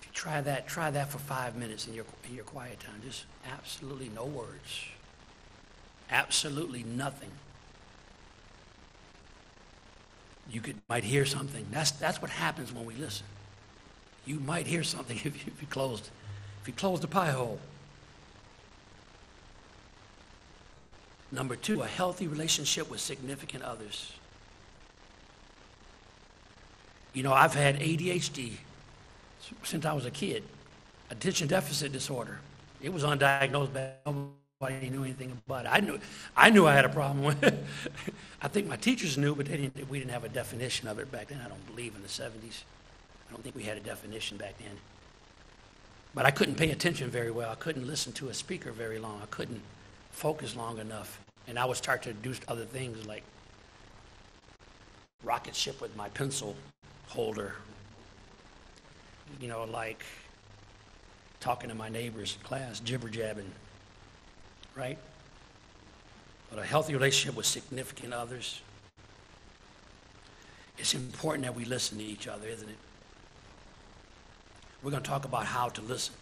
If 0.00 0.06
you 0.06 0.12
try 0.12 0.40
that, 0.40 0.66
try 0.66 0.90
that 0.90 1.10
for 1.10 1.18
five 1.18 1.56
minutes 1.56 1.86
in 1.86 1.94
your, 1.94 2.04
in 2.28 2.34
your 2.34 2.44
quiet 2.44 2.80
time. 2.80 3.00
Just 3.04 3.24
absolutely 3.52 4.10
no 4.14 4.24
words. 4.24 4.86
Absolutely 6.10 6.82
nothing. 6.82 7.30
You 10.50 10.60
could, 10.60 10.76
might 10.88 11.04
hear 11.04 11.24
something. 11.24 11.64
That's, 11.70 11.92
that's 11.92 12.20
what 12.20 12.30
happens 12.30 12.72
when 12.72 12.84
we 12.84 12.94
listen. 12.94 13.26
You 14.26 14.40
might 14.40 14.66
hear 14.66 14.82
something 14.82 15.16
if 15.24 15.24
you, 15.24 15.52
if 15.52 15.60
you 15.60 15.68
closed, 15.68 16.10
if 16.60 16.68
you 16.68 16.74
closed 16.74 17.02
the 17.02 17.08
pie 17.08 17.30
hole. 17.30 17.60
Number 21.32 21.54
two, 21.56 21.82
a 21.82 21.86
healthy 21.86 22.26
relationship 22.26 22.90
with 22.90 23.00
significant 23.00 23.62
others. 23.62 24.12
You 27.12 27.22
know, 27.22 27.32
I've 27.32 27.54
had 27.54 27.78
ADHD 27.80 28.52
since 29.64 29.84
I 29.84 29.92
was 29.92 30.06
a 30.06 30.10
kid, 30.10 30.44
attention 31.10 31.48
deficit 31.48 31.92
disorder. 31.92 32.38
It 32.80 32.92
was 32.92 33.02
undiagnosed, 33.02 33.72
but 33.72 34.00
nobody 34.06 34.90
knew 34.90 35.04
anything 35.04 35.32
about 35.46 35.66
it. 35.66 35.68
I 35.72 35.80
knew, 35.80 35.98
I 36.36 36.50
knew 36.50 36.66
I 36.66 36.74
had 36.74 36.84
a 36.84 36.88
problem 36.88 37.24
with 37.24 37.42
it. 37.42 37.54
I 38.42 38.48
think 38.48 38.68
my 38.68 38.76
teachers 38.76 39.18
knew, 39.18 39.34
but 39.34 39.46
they 39.46 39.56
didn't, 39.56 39.88
we 39.90 39.98
didn't 39.98 40.12
have 40.12 40.24
a 40.24 40.28
definition 40.28 40.88
of 40.88 40.98
it 40.98 41.10
back 41.10 41.28
then. 41.28 41.40
I 41.44 41.48
don't 41.48 41.66
believe 41.66 41.94
in 41.94 42.02
the 42.02 42.08
70s. 42.08 42.62
I 43.28 43.32
don't 43.32 43.42
think 43.42 43.54
we 43.54 43.64
had 43.64 43.76
a 43.76 43.80
definition 43.80 44.36
back 44.36 44.58
then. 44.58 44.76
But 46.14 46.26
I 46.26 46.30
couldn't 46.30 46.56
pay 46.56 46.70
attention 46.70 47.10
very 47.10 47.30
well. 47.30 47.50
I 47.50 47.54
couldn't 47.54 47.86
listen 47.86 48.12
to 48.14 48.28
a 48.28 48.34
speaker 48.34 48.72
very 48.72 48.98
long. 48.98 49.20
I 49.22 49.26
couldn't 49.26 49.62
focus 50.10 50.56
long 50.56 50.78
enough. 50.78 51.20
And 51.46 51.58
I 51.58 51.64
would 51.64 51.76
start 51.76 52.02
to 52.02 52.12
do 52.12 52.34
other 52.48 52.64
things 52.64 53.06
like 53.06 53.22
rocket 55.24 55.54
ship 55.54 55.80
with 55.80 55.96
my 55.96 56.08
pencil 56.10 56.54
holder. 57.08 57.54
You 59.40 59.48
know, 59.48 59.64
like 59.64 60.04
talking 61.40 61.70
to 61.70 61.74
my 61.74 61.88
neighbors 61.88 62.36
in 62.38 62.46
class, 62.46 62.80
jibber 62.80 63.08
jabbing, 63.08 63.50
right? 64.76 64.98
But 66.50 66.58
a 66.58 66.64
healthy 66.64 66.92
relationship 66.92 67.36
with 67.36 67.46
significant 67.46 68.12
others. 68.12 68.60
It's 70.78 70.94
important 70.94 71.44
that 71.44 71.54
we 71.54 71.64
listen 71.64 71.98
to 71.98 72.04
each 72.04 72.26
other, 72.26 72.46
isn't 72.48 72.68
it? 72.68 72.76
We're 74.82 74.90
going 74.90 75.02
to 75.02 75.08
talk 75.08 75.24
about 75.24 75.44
how 75.44 75.68
to 75.68 75.82
listen 75.82 76.14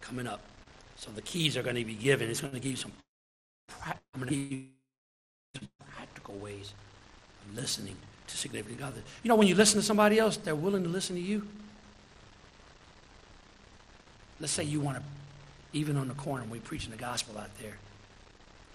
coming 0.00 0.26
up. 0.26 0.40
So 0.96 1.10
the 1.10 1.22
keys 1.22 1.56
are 1.56 1.62
going 1.62 1.76
to 1.76 1.84
be 1.84 1.94
given. 1.94 2.30
It's 2.30 2.40
going 2.40 2.52
to 2.52 2.60
give 2.60 2.70
you 2.72 2.76
some, 2.76 2.92
I'm 3.84 3.94
going 4.14 4.28
to 4.28 4.34
give 4.34 4.52
you 4.52 4.64
some 5.54 5.68
practical 5.94 6.34
ways 6.36 6.72
of 7.44 7.56
listening 7.56 7.96
to 8.26 8.36
significant 8.36 8.82
others. 8.82 9.02
You 9.22 9.28
know, 9.28 9.36
when 9.36 9.46
you 9.46 9.54
listen 9.54 9.78
to 9.80 9.86
somebody 9.86 10.18
else, 10.18 10.36
they're 10.36 10.54
willing 10.54 10.82
to 10.82 10.88
listen 10.88 11.16
to 11.16 11.22
you. 11.22 11.46
Let's 14.40 14.52
say 14.52 14.64
you 14.64 14.80
want 14.80 14.98
to, 14.98 15.02
even 15.72 15.96
on 15.96 16.08
the 16.08 16.14
corner, 16.14 16.44
we're 16.48 16.60
preaching 16.60 16.90
the 16.90 16.96
gospel 16.96 17.38
out 17.38 17.56
there, 17.60 17.78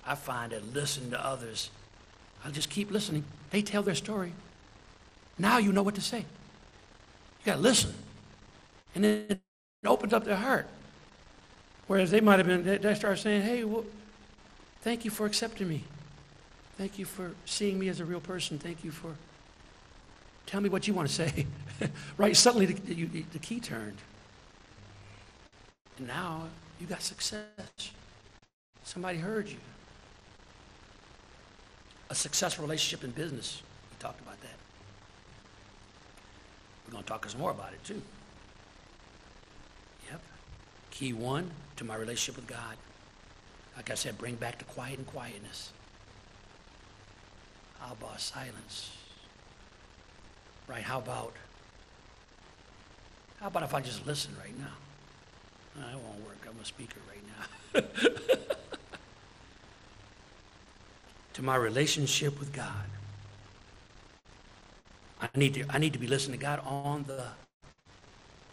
I 0.05 0.15
find 0.15 0.51
that 0.51 0.73
listening 0.73 1.11
to 1.11 1.23
others, 1.23 1.69
I'll 2.43 2.51
just 2.51 2.69
keep 2.69 2.91
listening. 2.91 3.23
They 3.51 3.61
tell 3.61 3.83
their 3.83 3.95
story. 3.95 4.33
Now 5.37 5.57
you 5.57 5.71
know 5.71 5.83
what 5.83 5.95
to 5.95 6.01
say. 6.01 6.19
You 6.19 7.45
got 7.45 7.55
to 7.55 7.61
listen. 7.61 7.93
And 8.95 9.03
then 9.03 9.25
it 9.29 9.87
opens 9.87 10.13
up 10.13 10.23
their 10.23 10.35
heart. 10.35 10.67
Whereas 11.91 12.09
they 12.09 12.21
might 12.21 12.39
have 12.39 12.47
been, 12.47 12.63
they 12.63 12.95
start 12.95 13.19
saying, 13.19 13.41
hey, 13.41 13.65
well, 13.65 13.83
thank 14.79 15.03
you 15.03 15.11
for 15.11 15.25
accepting 15.25 15.67
me. 15.67 15.83
Thank 16.77 16.97
you 16.97 17.03
for 17.03 17.33
seeing 17.43 17.77
me 17.77 17.89
as 17.89 17.99
a 17.99 18.05
real 18.05 18.21
person. 18.21 18.57
Thank 18.57 18.85
you 18.85 18.91
for, 18.91 19.13
tell 20.45 20.61
me 20.61 20.69
what 20.69 20.87
you 20.87 20.93
want 20.93 21.09
to 21.09 21.13
say. 21.13 21.45
right? 22.17 22.33
Suddenly 22.33 22.67
the, 22.67 23.23
the 23.33 23.39
key 23.39 23.59
turned. 23.59 23.97
And 25.97 26.07
now 26.07 26.43
you 26.79 26.87
got 26.87 27.01
success. 27.01 27.43
Somebody 28.85 29.17
heard 29.17 29.49
you. 29.49 29.57
A 32.09 32.15
successful 32.15 32.63
relationship 32.63 33.03
in 33.03 33.11
business. 33.11 33.61
We 33.89 33.97
talked 33.99 34.21
about 34.21 34.39
that. 34.39 34.55
We're 36.87 36.93
going 36.93 37.03
to 37.03 37.09
talk 37.09 37.27
some 37.27 37.41
more 37.41 37.51
about 37.51 37.73
it 37.73 37.83
too. 37.83 38.01
Key 40.91 41.13
one 41.13 41.51
to 41.77 41.83
my 41.83 41.95
relationship 41.95 42.35
with 42.35 42.47
God. 42.47 42.77
Like 43.75 43.89
I 43.89 43.95
said, 43.95 44.17
bring 44.17 44.35
back 44.35 44.59
the 44.59 44.65
quiet 44.65 44.97
and 44.97 45.07
quietness. 45.07 45.71
How 47.79 47.93
about 47.93 48.21
silence? 48.21 48.91
Right? 50.67 50.83
How 50.83 50.99
about 50.99 51.33
how 53.39 53.47
about 53.47 53.63
if 53.63 53.73
I 53.73 53.81
just 53.81 54.05
listen 54.05 54.35
right 54.39 54.55
now? 54.59 55.83
I 55.83 55.95
won't 55.95 56.23
work. 56.27 56.37
I'm 56.47 56.61
a 56.61 56.65
speaker 56.65 56.99
right 57.09 57.23
now. 57.73 57.81
to 61.33 61.41
my 61.41 61.55
relationship 61.55 62.39
with 62.39 62.53
God. 62.53 62.85
I 65.21 65.29
need 65.35 65.55
to 65.55 65.65
I 65.69 65.79
need 65.79 65.93
to 65.93 65.99
be 65.99 66.05
listening 66.05 66.37
to 66.37 66.45
God 66.45 66.59
on 66.63 67.03
the 67.05 67.23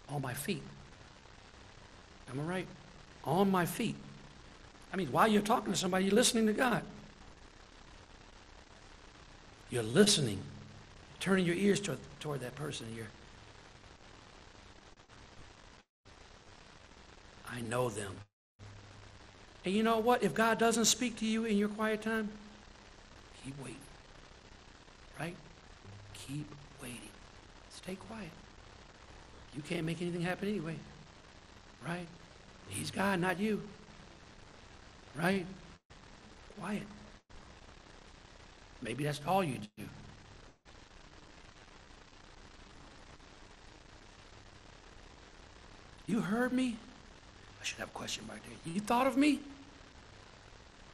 on 0.08 0.22
my 0.22 0.32
feet. 0.32 0.62
Am 2.30 2.40
I 2.40 2.42
right? 2.42 2.66
On 3.24 3.50
my 3.50 3.66
feet. 3.66 3.96
I 4.92 4.96
mean, 4.96 5.12
while 5.12 5.28
you're 5.28 5.42
talking 5.42 5.72
to 5.72 5.78
somebody, 5.78 6.06
you're 6.06 6.14
listening 6.14 6.46
to 6.46 6.52
God. 6.52 6.82
You're 9.70 9.82
listening, 9.82 10.38
turning 11.20 11.44
your 11.44 11.56
ears 11.56 11.78
toward, 11.80 11.98
toward 12.20 12.40
that 12.40 12.54
person. 12.54 12.86
You're, 12.96 13.06
I 17.50 17.60
know 17.62 17.90
them. 17.90 18.12
And 19.64 19.74
you 19.74 19.82
know 19.82 19.98
what? 19.98 20.22
If 20.22 20.34
God 20.34 20.58
doesn't 20.58 20.86
speak 20.86 21.16
to 21.16 21.26
you 21.26 21.44
in 21.44 21.58
your 21.58 21.68
quiet 21.68 22.00
time, 22.00 22.30
keep 23.44 23.60
waiting. 23.62 23.76
Right? 25.20 25.36
Keep 26.14 26.50
waiting. 26.80 26.98
Stay 27.70 27.96
quiet. 27.96 28.30
You 29.54 29.60
can't 29.62 29.84
make 29.84 30.00
anything 30.00 30.22
happen 30.22 30.48
anyway. 30.48 30.76
Right? 31.86 32.06
He's 32.68 32.90
God, 32.90 33.20
not 33.20 33.40
you. 33.40 33.62
Right? 35.16 35.46
Quiet. 36.58 36.82
Maybe 38.82 39.04
that's 39.04 39.20
all 39.26 39.42
you 39.42 39.58
do. 39.76 39.84
You 46.06 46.20
heard 46.20 46.52
me? 46.52 46.76
I 47.60 47.64
should 47.64 47.78
have 47.78 47.88
a 47.88 47.92
question 47.92 48.24
right 48.28 48.40
there. 48.42 48.72
You 48.72 48.80
thought 48.80 49.06
of 49.06 49.16
me? 49.16 49.40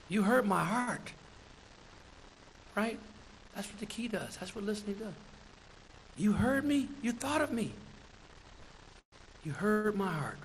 You 0.09 0.23
heard 0.23 0.47
my 0.47 0.65
heart. 0.65 1.13
Right? 2.75 2.99
That's 3.55 3.69
what 3.69 3.79
the 3.79 3.87
key 3.87 4.09
does. 4.09 4.37
That's 4.37 4.55
what 4.55 4.65
listening 4.65 4.97
does. 4.97 5.13
You 6.17 6.33
heard 6.33 6.65
me? 6.65 6.89
You 7.03 7.13
thought 7.13 7.41
of 7.41 7.53
me. 7.53 7.73
You 9.45 9.53
heard 9.53 9.95
my 9.95 10.11
heart. 10.11 10.39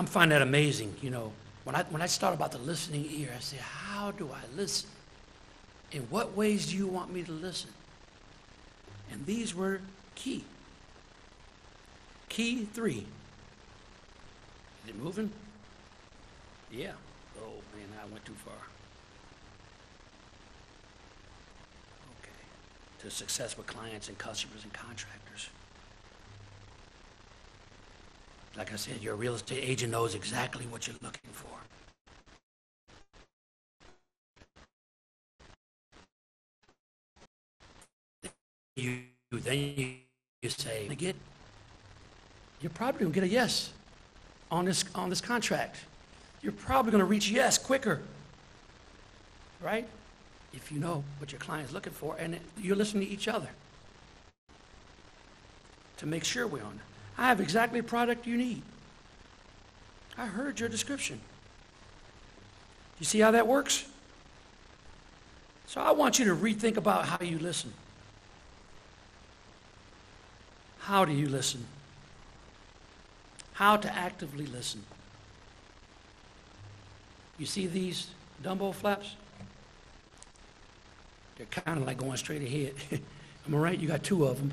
I'm 0.00 0.06
finding 0.06 0.30
that 0.30 0.40
amazing. 0.40 0.96
You 1.02 1.10
know, 1.10 1.30
when 1.64 1.76
I, 1.76 1.82
when 1.90 2.00
I 2.00 2.06
start 2.06 2.32
about 2.32 2.52
the 2.52 2.58
listening 2.58 3.06
ear, 3.10 3.28
I 3.36 3.40
say, 3.40 3.58
how 3.60 4.12
do 4.12 4.30
I 4.32 4.40
listen? 4.56 4.88
In 5.92 6.00
what 6.04 6.34
ways 6.34 6.70
do 6.70 6.76
you 6.78 6.86
want 6.86 7.12
me 7.12 7.22
to 7.22 7.32
listen? 7.32 7.68
And 9.12 9.26
these 9.26 9.54
were 9.54 9.82
key. 10.14 10.42
Key 12.30 12.64
three. 12.64 13.06
Is 14.84 14.88
it 14.88 14.96
moving? 14.98 15.30
Yeah. 16.72 16.92
Oh, 17.38 17.60
man, 17.76 17.88
I 18.02 18.10
went 18.10 18.24
too 18.24 18.32
far. 18.42 18.54
Okay. 22.22 23.02
To 23.02 23.10
success 23.10 23.54
with 23.54 23.66
clients 23.66 24.08
and 24.08 24.16
customers 24.16 24.62
and 24.64 24.72
contractors. 24.72 25.50
Like 28.56 28.72
I 28.72 28.76
said, 28.76 29.00
your 29.00 29.14
real 29.14 29.34
estate 29.34 29.62
agent 29.62 29.92
knows 29.92 30.14
exactly 30.14 30.66
what 30.66 30.86
you're 30.86 30.96
looking 31.02 31.30
for. 31.32 31.46
You 38.76 39.02
then 39.32 39.58
you, 39.76 39.94
you 40.42 40.48
say, 40.48 40.88
get, 40.96 41.14
you're 42.60 42.70
probably 42.70 43.06
to 43.06 43.12
get 43.12 43.22
a 43.22 43.28
yes 43.28 43.70
on 44.50 44.64
this 44.64 44.84
on 44.94 45.10
this 45.10 45.20
contract. 45.20 45.76
You're 46.42 46.52
probably 46.52 46.90
going 46.90 47.00
to 47.00 47.06
reach 47.06 47.30
yes 47.30 47.58
quicker, 47.58 48.00
right? 49.60 49.86
If 50.52 50.72
you 50.72 50.80
know 50.80 51.04
what 51.18 51.30
your 51.30 51.38
client's 51.38 51.72
looking 51.72 51.92
for, 51.92 52.16
and 52.18 52.38
you're 52.58 52.76
listening 52.76 53.06
to 53.06 53.12
each 53.12 53.28
other 53.28 53.50
to 55.98 56.06
make 56.06 56.24
sure 56.24 56.46
we're 56.46 56.62
on. 56.62 56.80
I 57.20 57.26
have 57.26 57.38
exactly 57.38 57.82
the 57.82 57.86
product 57.86 58.26
you 58.26 58.38
need. 58.38 58.62
I 60.16 60.24
heard 60.24 60.58
your 60.58 60.70
description. 60.70 61.20
You 62.98 63.04
see 63.04 63.20
how 63.20 63.30
that 63.32 63.46
works? 63.46 63.86
So 65.66 65.82
I 65.82 65.90
want 65.90 66.18
you 66.18 66.24
to 66.24 66.34
rethink 66.34 66.78
about 66.78 67.04
how 67.04 67.22
you 67.24 67.38
listen. 67.38 67.74
How 70.78 71.04
do 71.04 71.12
you 71.12 71.28
listen? 71.28 71.66
How 73.52 73.76
to 73.76 73.94
actively 73.94 74.46
listen. 74.46 74.82
You 77.38 77.44
see 77.44 77.66
these 77.66 78.08
Dumbo 78.42 78.74
flaps? 78.74 79.14
They're 81.36 81.46
kind 81.46 81.78
of 81.78 81.86
like 81.86 81.98
going 81.98 82.16
straight 82.16 82.42
ahead. 82.42 82.74
Am 83.46 83.54
I 83.54 83.58
right? 83.58 83.78
You 83.78 83.88
got 83.88 84.02
two 84.02 84.24
of 84.24 84.38
them. 84.38 84.52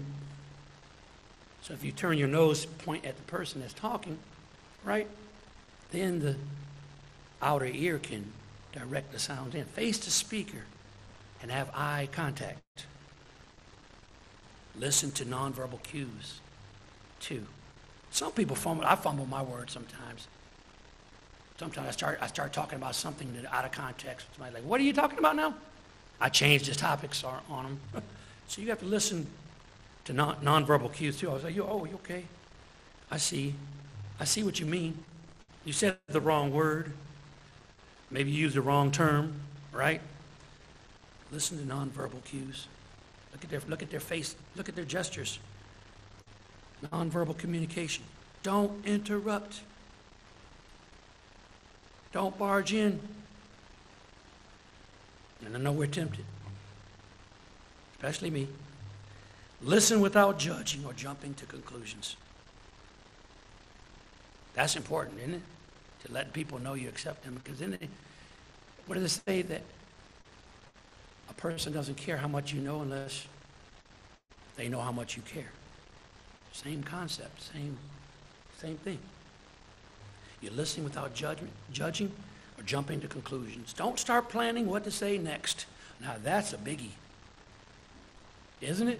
So 1.67 1.73
if 1.73 1.83
you 1.83 1.91
turn 1.91 2.17
your 2.17 2.29
nose, 2.29 2.65
point 2.65 3.03
at 3.03 3.17
the 3.17 3.23
person 3.23 3.59
that's 3.59 3.73
talking, 3.73 4.17
right? 4.85 5.05
Then 5.91 6.21
the 6.21 6.37
outer 7.41 7.65
ear 7.65 7.99
can 7.99 8.31
direct 8.71 9.11
the 9.11 9.19
sound 9.19 9.53
in. 9.53 9.65
Face 9.65 9.97
the 9.97 10.09
speaker 10.09 10.63
and 11.41 11.51
have 11.51 11.69
eye 11.75 12.07
contact. 12.13 12.85
Listen 14.79 15.11
to 15.11 15.25
nonverbal 15.25 15.83
cues. 15.83 16.39
Two. 17.19 17.45
Some 18.11 18.31
people 18.31 18.55
fumble. 18.55 18.85
I 18.85 18.95
fumble 18.95 19.25
my 19.25 19.41
words 19.41 19.73
sometimes. 19.73 20.27
Sometimes 21.59 21.89
I 21.89 21.91
start, 21.91 22.19
I 22.21 22.27
start 22.27 22.53
talking 22.53 22.77
about 22.77 22.95
something 22.95 23.27
that 23.33 23.53
out 23.53 23.65
of 23.65 23.73
context. 23.73 24.25
Somebody's 24.37 24.53
like, 24.53 24.63
what 24.63 24.79
are 24.79 24.85
you 24.85 24.93
talking 24.93 25.19
about 25.19 25.35
now? 25.35 25.53
I 26.21 26.29
change 26.29 26.69
the 26.69 26.75
topics 26.75 27.25
on 27.25 27.41
them. 27.49 27.79
so 28.47 28.61
you 28.61 28.69
have 28.69 28.79
to 28.79 28.85
listen 28.85 29.27
to 30.07 30.13
non, 30.13 30.37
nonverbal 30.37 30.91
cues 30.93 31.17
too. 31.17 31.29
I 31.29 31.33
was 31.33 31.43
like, 31.43 31.57
oh, 31.59 31.83
you 31.83 31.95
okay? 31.95 32.23
I 33.11 33.17
see. 33.17 33.53
I 34.19 34.23
see 34.23 34.41
what 34.41 34.57
you 34.57 34.65
mean. 34.65 35.03
You 35.65 35.73
said 35.73 35.97
the 36.07 36.21
wrong 36.21 36.51
word. 36.51 36.93
Maybe 38.09 38.31
you 38.31 38.37
used 38.43 38.55
the 38.55 38.61
wrong 38.61 38.89
term, 38.89 39.33
right? 39.73 39.99
Listen 41.29 41.57
to 41.59 41.65
nonverbal 41.65 42.23
cues. 42.23 42.67
Look 43.33 43.43
at 43.43 43.49
their, 43.49 43.61
look 43.67 43.83
at 43.83 43.89
their 43.91 43.99
face, 43.99 44.35
look 44.55 44.69
at 44.69 44.75
their 44.75 44.85
gestures. 44.85 45.39
Nonverbal 46.85 47.37
communication. 47.37 48.05
Don't 48.43 48.85
interrupt. 48.85 49.59
Don't 52.13 52.37
barge 52.39 52.73
in. 52.73 53.01
And 55.45 55.53
I 55.53 55.59
know 55.59 55.73
we're 55.73 55.87
tempted, 55.87 56.23
especially 57.97 58.29
me. 58.29 58.47
Listen 59.61 60.01
without 60.01 60.37
judging 60.37 60.85
or 60.85 60.93
jumping 60.93 61.33
to 61.35 61.45
conclusions. 61.45 62.15
That's 64.53 64.75
important, 64.75 65.19
isn't 65.19 65.35
it? 65.35 65.41
To 66.05 66.13
let 66.13 66.33
people 66.33 66.59
know 66.59 66.73
you 66.73 66.89
accept 66.89 67.23
them. 67.23 67.39
Because 67.43 67.59
then, 67.59 67.71
they, 67.71 67.87
what 68.85 68.95
does 68.95 69.03
it 69.17 69.21
say 69.25 69.41
that 69.43 69.61
a 71.29 71.33
person 71.33 71.73
doesn't 71.73 71.95
care 71.95 72.17
how 72.17 72.27
much 72.27 72.53
you 72.53 72.61
know 72.61 72.81
unless 72.81 73.27
they 74.55 74.67
know 74.67 74.79
how 74.79 74.91
much 74.91 75.15
you 75.15 75.23
care? 75.23 75.51
Same 76.53 76.81
concept, 76.83 77.41
same, 77.53 77.77
same 78.59 78.77
thing. 78.77 78.99
You're 80.41 80.53
listening 80.53 80.83
without 80.83 81.13
judgment, 81.13 81.51
judging 81.71 82.11
or 82.57 82.63
jumping 82.63 82.99
to 83.01 83.07
conclusions. 83.07 83.73
Don't 83.73 83.99
start 83.99 84.29
planning 84.29 84.67
what 84.67 84.83
to 84.83 84.91
say 84.91 85.17
next. 85.17 85.65
Now 85.99 86.15
that's 86.23 86.53
a 86.53 86.57
biggie. 86.57 86.91
Isn't 88.61 88.87
it? 88.87 88.99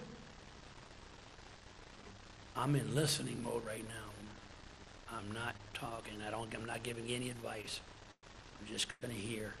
I'm 2.58 2.74
in 2.74 2.94
listening 2.94 3.42
mode 3.42 3.64
right 3.66 3.84
now. 3.88 5.16
I'm 5.16 5.32
not 5.32 5.54
talking. 5.72 6.14
I 6.26 6.30
don't 6.30 6.52
I'm 6.54 6.66
not 6.66 6.82
giving 6.82 7.06
any 7.08 7.30
advice. 7.30 7.80
I'm 8.60 8.66
just 8.70 8.88
going 9.00 9.14
to 9.14 9.20
hear. 9.20 9.54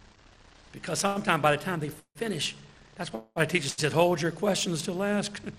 Because 0.72 0.98
sometimes 0.98 1.42
by 1.42 1.56
the 1.56 1.62
time 1.62 1.80
they 1.80 1.90
finish, 2.16 2.54
that's 2.96 3.10
why 3.12 3.22
the 3.36 3.46
teacher 3.46 3.68
said, 3.68 3.92
hold 3.92 4.20
your 4.20 4.32
questions 4.32 4.82
till 4.82 4.94
last. 4.94 5.32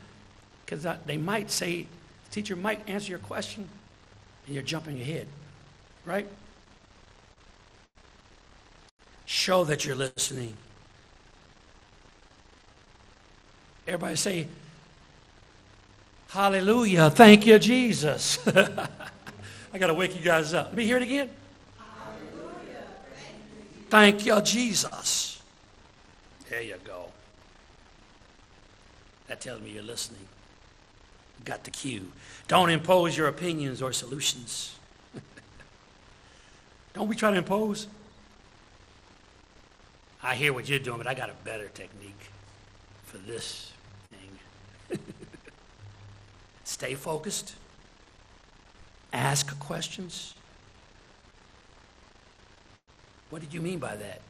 Because 0.66 0.86
they 1.08 1.18
might 1.18 1.50
say, 1.50 1.88
the 2.26 2.32
teacher 2.32 2.56
might 2.56 2.88
answer 2.88 3.10
your 3.10 3.18
question, 3.18 3.68
and 4.46 4.54
you're 4.54 4.62
jumping 4.62 5.02
ahead 5.02 5.26
right? 6.10 6.28
Show 9.26 9.64
that 9.66 9.86
you're 9.86 9.96
listening. 9.96 10.56
Everybody 13.88 14.16
say, 14.16 14.48
Hallelujah. 16.30 17.10
Thank 17.10 17.48
you, 17.48 17.58
Jesus. 17.58 18.38
I 18.48 19.78
got 19.80 19.88
to 19.88 19.96
wake 19.96 20.16
you 20.16 20.22
guys 20.24 20.54
up. 20.54 20.68
Let 20.68 20.76
me 20.76 20.86
hear 20.86 20.98
it 20.98 21.04
again. 21.04 21.28
Hallelujah. 21.78 22.86
Thank 23.90 24.26
you, 24.28 24.40
Jesus. 24.42 25.42
There 26.48 26.62
you 26.62 26.76
go. 26.84 27.06
That 29.28 29.42
tells 29.42 29.62
me 29.62 29.72
you're 29.72 29.82
listening. 29.82 30.28
got 31.46 31.64
the 31.64 31.72
cue. 31.72 32.12
Don't 32.48 32.70
impose 32.70 33.18
your 33.18 33.28
opinions 33.28 33.82
or 33.82 33.92
solutions. 33.92 34.76
Don't 36.94 37.08
we 37.08 37.16
try 37.16 37.32
to 37.32 37.38
impose? 37.38 37.88
I 40.22 40.36
hear 40.36 40.54
what 40.54 40.70
you're 40.70 40.78
doing, 40.78 41.00
but 41.00 41.08
I 41.08 41.16
got 41.16 41.30
a 41.32 41.36
better 41.44 41.70
technique 41.70 42.30
for 43.06 43.18
this 43.18 43.72
thing. 44.12 45.00
Stay 46.80 46.96
focused. 46.96 47.56
Ask 49.12 49.60
questions. 49.60 50.34
What 53.30 53.42
did 53.42 53.54
you 53.54 53.60
mean 53.60 53.80
by 53.80 53.98
that? 53.98 54.22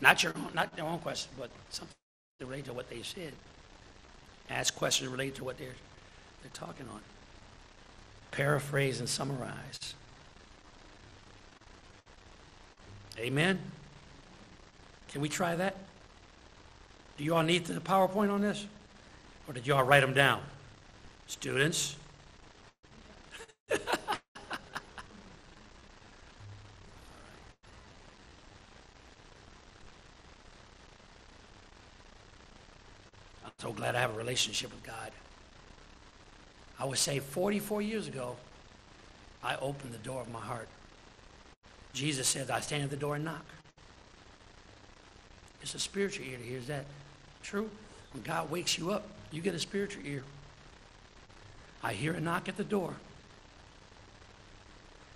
Not 0.00 0.24
your 0.24 0.32
own, 0.36 0.48
not 0.52 0.72
your 0.76 0.86
own 0.86 0.98
question, 0.98 1.30
but 1.38 1.48
something 1.70 1.94
related 2.40 2.64
to 2.64 2.72
what 2.72 2.90
they 2.90 3.02
said. 3.02 3.32
Ask 4.50 4.74
questions 4.74 5.12
related 5.12 5.36
to 5.36 5.44
what 5.44 5.58
they're, 5.58 5.76
they're 6.42 6.50
talking 6.52 6.88
on. 6.92 7.02
Paraphrase 8.32 8.98
and 8.98 9.08
summarize. 9.08 9.94
Amen? 13.16 13.60
Can 15.12 15.20
we 15.20 15.28
try 15.28 15.54
that? 15.54 15.76
Do 17.16 17.22
you 17.22 17.36
all 17.36 17.44
need 17.44 17.64
the 17.64 17.74
PowerPoint 17.74 18.32
on 18.32 18.40
this? 18.40 18.66
Or 19.46 19.54
did 19.54 19.68
you 19.68 19.74
all 19.76 19.84
write 19.84 20.00
them 20.00 20.14
down? 20.14 20.42
Students? 21.32 21.96
I'm 23.72 23.78
so 33.58 33.72
glad 33.72 33.96
I 33.96 34.00
have 34.00 34.14
a 34.14 34.18
relationship 34.18 34.70
with 34.70 34.82
God. 34.82 35.10
I 36.78 36.84
would 36.84 36.98
say 36.98 37.18
44 37.18 37.82
years 37.82 38.08
ago, 38.08 38.36
I 39.42 39.56
opened 39.56 39.92
the 39.92 39.98
door 39.98 40.20
of 40.20 40.30
my 40.30 40.40
heart 40.40 40.68
Jesus 41.92 42.26
says, 42.26 42.50
I 42.50 42.60
stand 42.60 42.84
at 42.84 42.90
the 42.90 42.96
door 42.96 43.16
and 43.16 43.24
knock. 43.24 43.44
It's 45.60 45.74
a 45.74 45.78
spiritual 45.78 46.26
ear 46.26 46.38
to 46.38 46.42
hear. 46.42 46.58
Is 46.58 46.66
that 46.68 46.84
true? 47.42 47.68
When 48.12 48.22
God 48.22 48.50
wakes 48.50 48.78
you 48.78 48.90
up, 48.90 49.06
you 49.30 49.42
get 49.42 49.54
a 49.54 49.58
spiritual 49.58 50.04
ear. 50.06 50.24
I 51.82 51.92
hear 51.92 52.12
a 52.12 52.20
knock 52.20 52.48
at 52.48 52.56
the 52.56 52.64
door. 52.64 52.94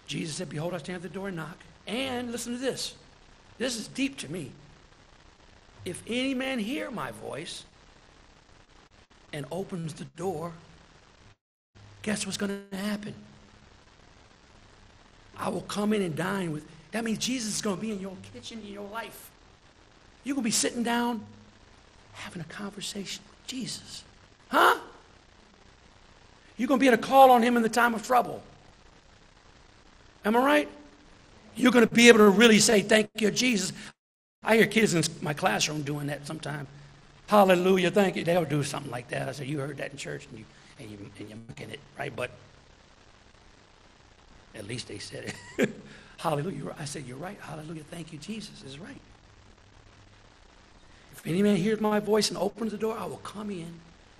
Jesus 0.06 0.36
said, 0.36 0.48
Behold, 0.48 0.74
I 0.74 0.78
stand 0.78 0.96
at 0.96 1.02
the 1.02 1.08
door 1.08 1.28
and 1.28 1.36
knock. 1.36 1.58
And 1.86 2.32
listen 2.32 2.52
to 2.52 2.58
this. 2.58 2.94
This 3.58 3.78
is 3.78 3.88
deep 3.88 4.18
to 4.18 4.30
me. 4.30 4.50
If 5.84 6.02
any 6.06 6.34
man 6.34 6.58
hear 6.58 6.90
my 6.90 7.12
voice 7.12 7.64
and 9.32 9.46
opens 9.52 9.94
the 9.94 10.04
door, 10.04 10.52
guess 12.02 12.26
what's 12.26 12.36
going 12.36 12.60
to 12.70 12.76
happen? 12.76 13.14
I 15.38 15.48
will 15.48 15.62
come 15.62 15.92
in 15.92 16.02
and 16.02 16.16
dine 16.16 16.52
with. 16.52 16.66
That 16.92 17.04
means 17.04 17.18
Jesus 17.18 17.56
is 17.56 17.62
going 17.62 17.76
to 17.76 17.82
be 17.82 17.92
in 17.92 18.00
your 18.00 18.16
kitchen, 18.32 18.60
in 18.66 18.72
your 18.72 18.88
life. 18.88 19.30
You're 20.24 20.34
going 20.34 20.42
to 20.42 20.48
be 20.48 20.50
sitting 20.50 20.82
down 20.82 21.24
having 22.12 22.40
a 22.40 22.46
conversation 22.46 23.22
with 23.28 23.46
Jesus. 23.46 24.02
Huh? 24.48 24.78
You're 26.56 26.68
going 26.68 26.78
to 26.78 26.82
be 26.82 26.88
able 26.88 26.96
to 26.96 27.02
call 27.02 27.30
on 27.30 27.42
him 27.42 27.56
in 27.56 27.62
the 27.62 27.68
time 27.68 27.94
of 27.94 28.06
trouble. 28.06 28.42
Am 30.24 30.36
I 30.36 30.44
right? 30.44 30.68
You're 31.54 31.72
going 31.72 31.86
to 31.86 31.94
be 31.94 32.08
able 32.08 32.18
to 32.18 32.30
really 32.30 32.58
say, 32.58 32.82
Thank 32.82 33.10
you, 33.18 33.30
Jesus. 33.30 33.72
I 34.42 34.56
hear 34.56 34.66
kids 34.66 34.94
in 34.94 35.02
my 35.22 35.32
classroom 35.32 35.82
doing 35.82 36.06
that 36.06 36.26
sometimes. 36.26 36.68
Hallelujah, 37.26 37.90
thank 37.90 38.16
you. 38.16 38.24
They'll 38.24 38.44
do 38.44 38.62
something 38.62 38.90
like 38.90 39.08
that. 39.08 39.28
I 39.28 39.32
said, 39.32 39.48
You 39.48 39.58
heard 39.58 39.78
that 39.78 39.90
in 39.90 39.96
church 39.96 40.26
and, 40.30 40.38
you, 40.38 40.44
and, 40.78 40.90
you, 40.90 40.98
and 41.18 41.28
you're 41.28 41.38
making 41.48 41.70
it, 41.70 41.80
right? 41.98 42.14
But 42.14 42.30
at 44.54 44.66
least 44.66 44.88
they 44.88 44.98
said 44.98 45.34
it. 45.58 45.70
Hallelujah. 46.18 46.74
I 46.78 46.84
said, 46.84 47.04
You're 47.06 47.16
right. 47.16 47.38
Hallelujah. 47.40 47.82
Thank 47.90 48.12
you, 48.12 48.18
Jesus 48.18 48.62
is 48.64 48.78
right. 48.78 49.00
If 51.12 51.26
any 51.26 51.42
man 51.42 51.56
hears 51.56 51.80
my 51.80 51.98
voice 51.98 52.28
and 52.28 52.38
opens 52.38 52.72
the 52.72 52.78
door, 52.78 52.96
I 52.98 53.06
will 53.06 53.16
come 53.18 53.50
in 53.50 53.74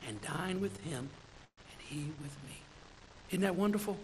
and 0.07 0.20
dine 0.22 0.61
with 0.61 0.78
him 0.80 1.11
he 1.89 2.12
with 2.22 2.37
me. 2.45 2.57
Isn't 3.30 3.43
that 3.43 3.57
wonderful? 3.57 3.97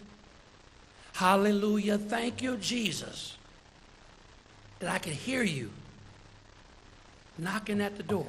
Hallelujah. 1.13 1.97
Thank 1.97 2.41
you, 2.41 2.57
Jesus, 2.57 3.37
that 4.79 4.89
I 4.89 4.97
can 4.97 5.13
hear 5.13 5.43
you 5.43 5.69
knocking 7.37 7.81
at 7.81 7.97
the 7.97 8.03
door. 8.03 8.27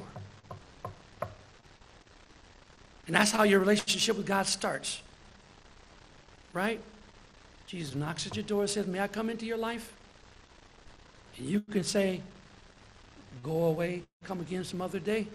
And 3.07 3.15
that's 3.15 3.31
how 3.31 3.43
your 3.43 3.59
relationship 3.59 4.17
with 4.17 4.25
God 4.25 4.47
starts. 4.47 5.01
Right? 6.53 6.79
Jesus 7.67 7.95
knocks 7.95 8.25
at 8.25 8.35
your 8.35 8.43
door 8.43 8.61
and 8.61 8.69
says, 8.69 8.87
May 8.87 8.99
I 8.99 9.07
come 9.07 9.29
into 9.29 9.45
your 9.45 9.57
life? 9.57 9.93
And 11.37 11.47
you 11.47 11.59
can 11.59 11.83
say, 11.83 12.21
Go 13.43 13.65
away, 13.65 14.03
come 14.23 14.39
again 14.39 14.63
some 14.63 14.81
other 14.81 14.99
day. 14.99 15.27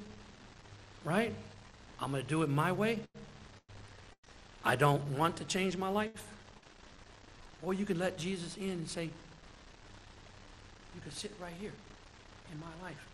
Right? 1.04 1.34
I'm 2.00 2.10
going 2.10 2.22
to 2.22 2.28
do 2.28 2.42
it 2.42 2.48
my 2.48 2.72
way. 2.72 3.00
I 4.64 4.76
don't 4.76 5.02
want 5.16 5.36
to 5.36 5.44
change 5.44 5.76
my 5.76 5.88
life. 5.88 6.26
Or 7.62 7.74
you 7.74 7.84
can 7.84 7.98
let 7.98 8.18
Jesus 8.18 8.56
in 8.56 8.70
and 8.70 8.88
say, 8.88 9.04
You 9.04 11.00
can 11.02 11.12
sit 11.12 11.32
right 11.40 11.52
here 11.60 11.72
in 12.52 12.60
my 12.60 12.88
life. 12.88 13.06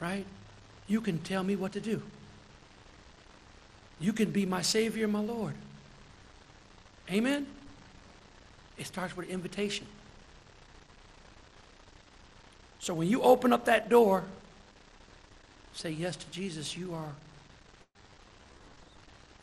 Right? 0.00 0.26
You 0.86 1.00
can 1.00 1.18
tell 1.18 1.42
me 1.42 1.56
what 1.56 1.72
to 1.72 1.80
do. 1.80 2.02
You 4.00 4.12
can 4.12 4.30
be 4.30 4.44
my 4.44 4.62
Savior, 4.62 5.08
my 5.08 5.20
Lord. 5.20 5.54
Amen? 7.10 7.46
It 8.76 8.86
starts 8.86 9.16
with 9.16 9.26
an 9.26 9.32
invitation. 9.32 9.86
So 12.80 12.92
when 12.92 13.08
you 13.08 13.22
open 13.22 13.52
up 13.52 13.64
that 13.66 13.88
door, 13.88 14.24
say 15.72 15.90
yes 15.90 16.16
to 16.16 16.30
Jesus, 16.30 16.76
you 16.76 16.92
are 16.92 17.12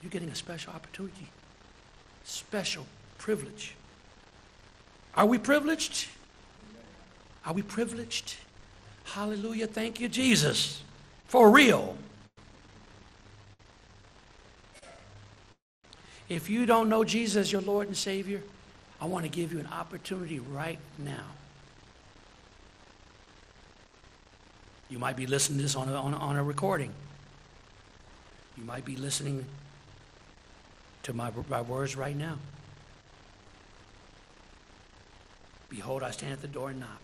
you're 0.02 0.10
getting 0.10 0.30
a 0.30 0.36
special 0.36 0.74
opportunity, 0.74 1.28
special 2.24 2.86
privilege. 3.18 3.76
Are 5.16 5.26
we 5.26 5.38
privileged? 5.38 6.08
Are 7.46 7.54
we 7.54 7.62
privileged? 7.62 8.36
Hallelujah. 9.04 9.68
Thank 9.68 10.00
you, 10.00 10.08
Jesus. 10.08 10.82
For 11.28 11.50
real. 11.50 11.98
If 16.30 16.50
you 16.50 16.66
don't 16.66 16.88
know 16.88 17.04
Jesus 17.04 17.36
as 17.36 17.52
your 17.52 17.62
Lord 17.62 17.88
and 17.88 17.98
Savior, 17.98 18.42
I 19.02 19.06
want 19.06 19.26
to 19.26 19.30
give 19.30 19.52
you 19.52 19.60
an 19.60 19.68
opportunity 19.68 20.40
right 20.40 20.80
now. 20.98 21.26
You 24.90 25.00
might 25.00 25.16
be 25.16 25.26
listening 25.26 25.58
to 25.58 25.64
this 25.64 25.76
on 25.76 25.90
a, 25.90 25.94
on 25.94 26.14
a, 26.14 26.18
on 26.18 26.36
a 26.38 26.44
recording. 26.44 26.94
You 28.58 28.64
might 28.64 28.86
be 28.86 28.96
listening 28.96 29.46
to 31.04 31.14
my, 31.14 31.32
my 31.50 31.62
words 31.62 31.96
right 31.96 32.16
now. 32.16 32.38
Behold, 35.70 36.04
I 36.04 36.12
stand 36.12 36.34
at 36.34 36.42
the 36.42 36.48
door 36.48 36.70
and 36.70 36.80
knock. 36.80 37.02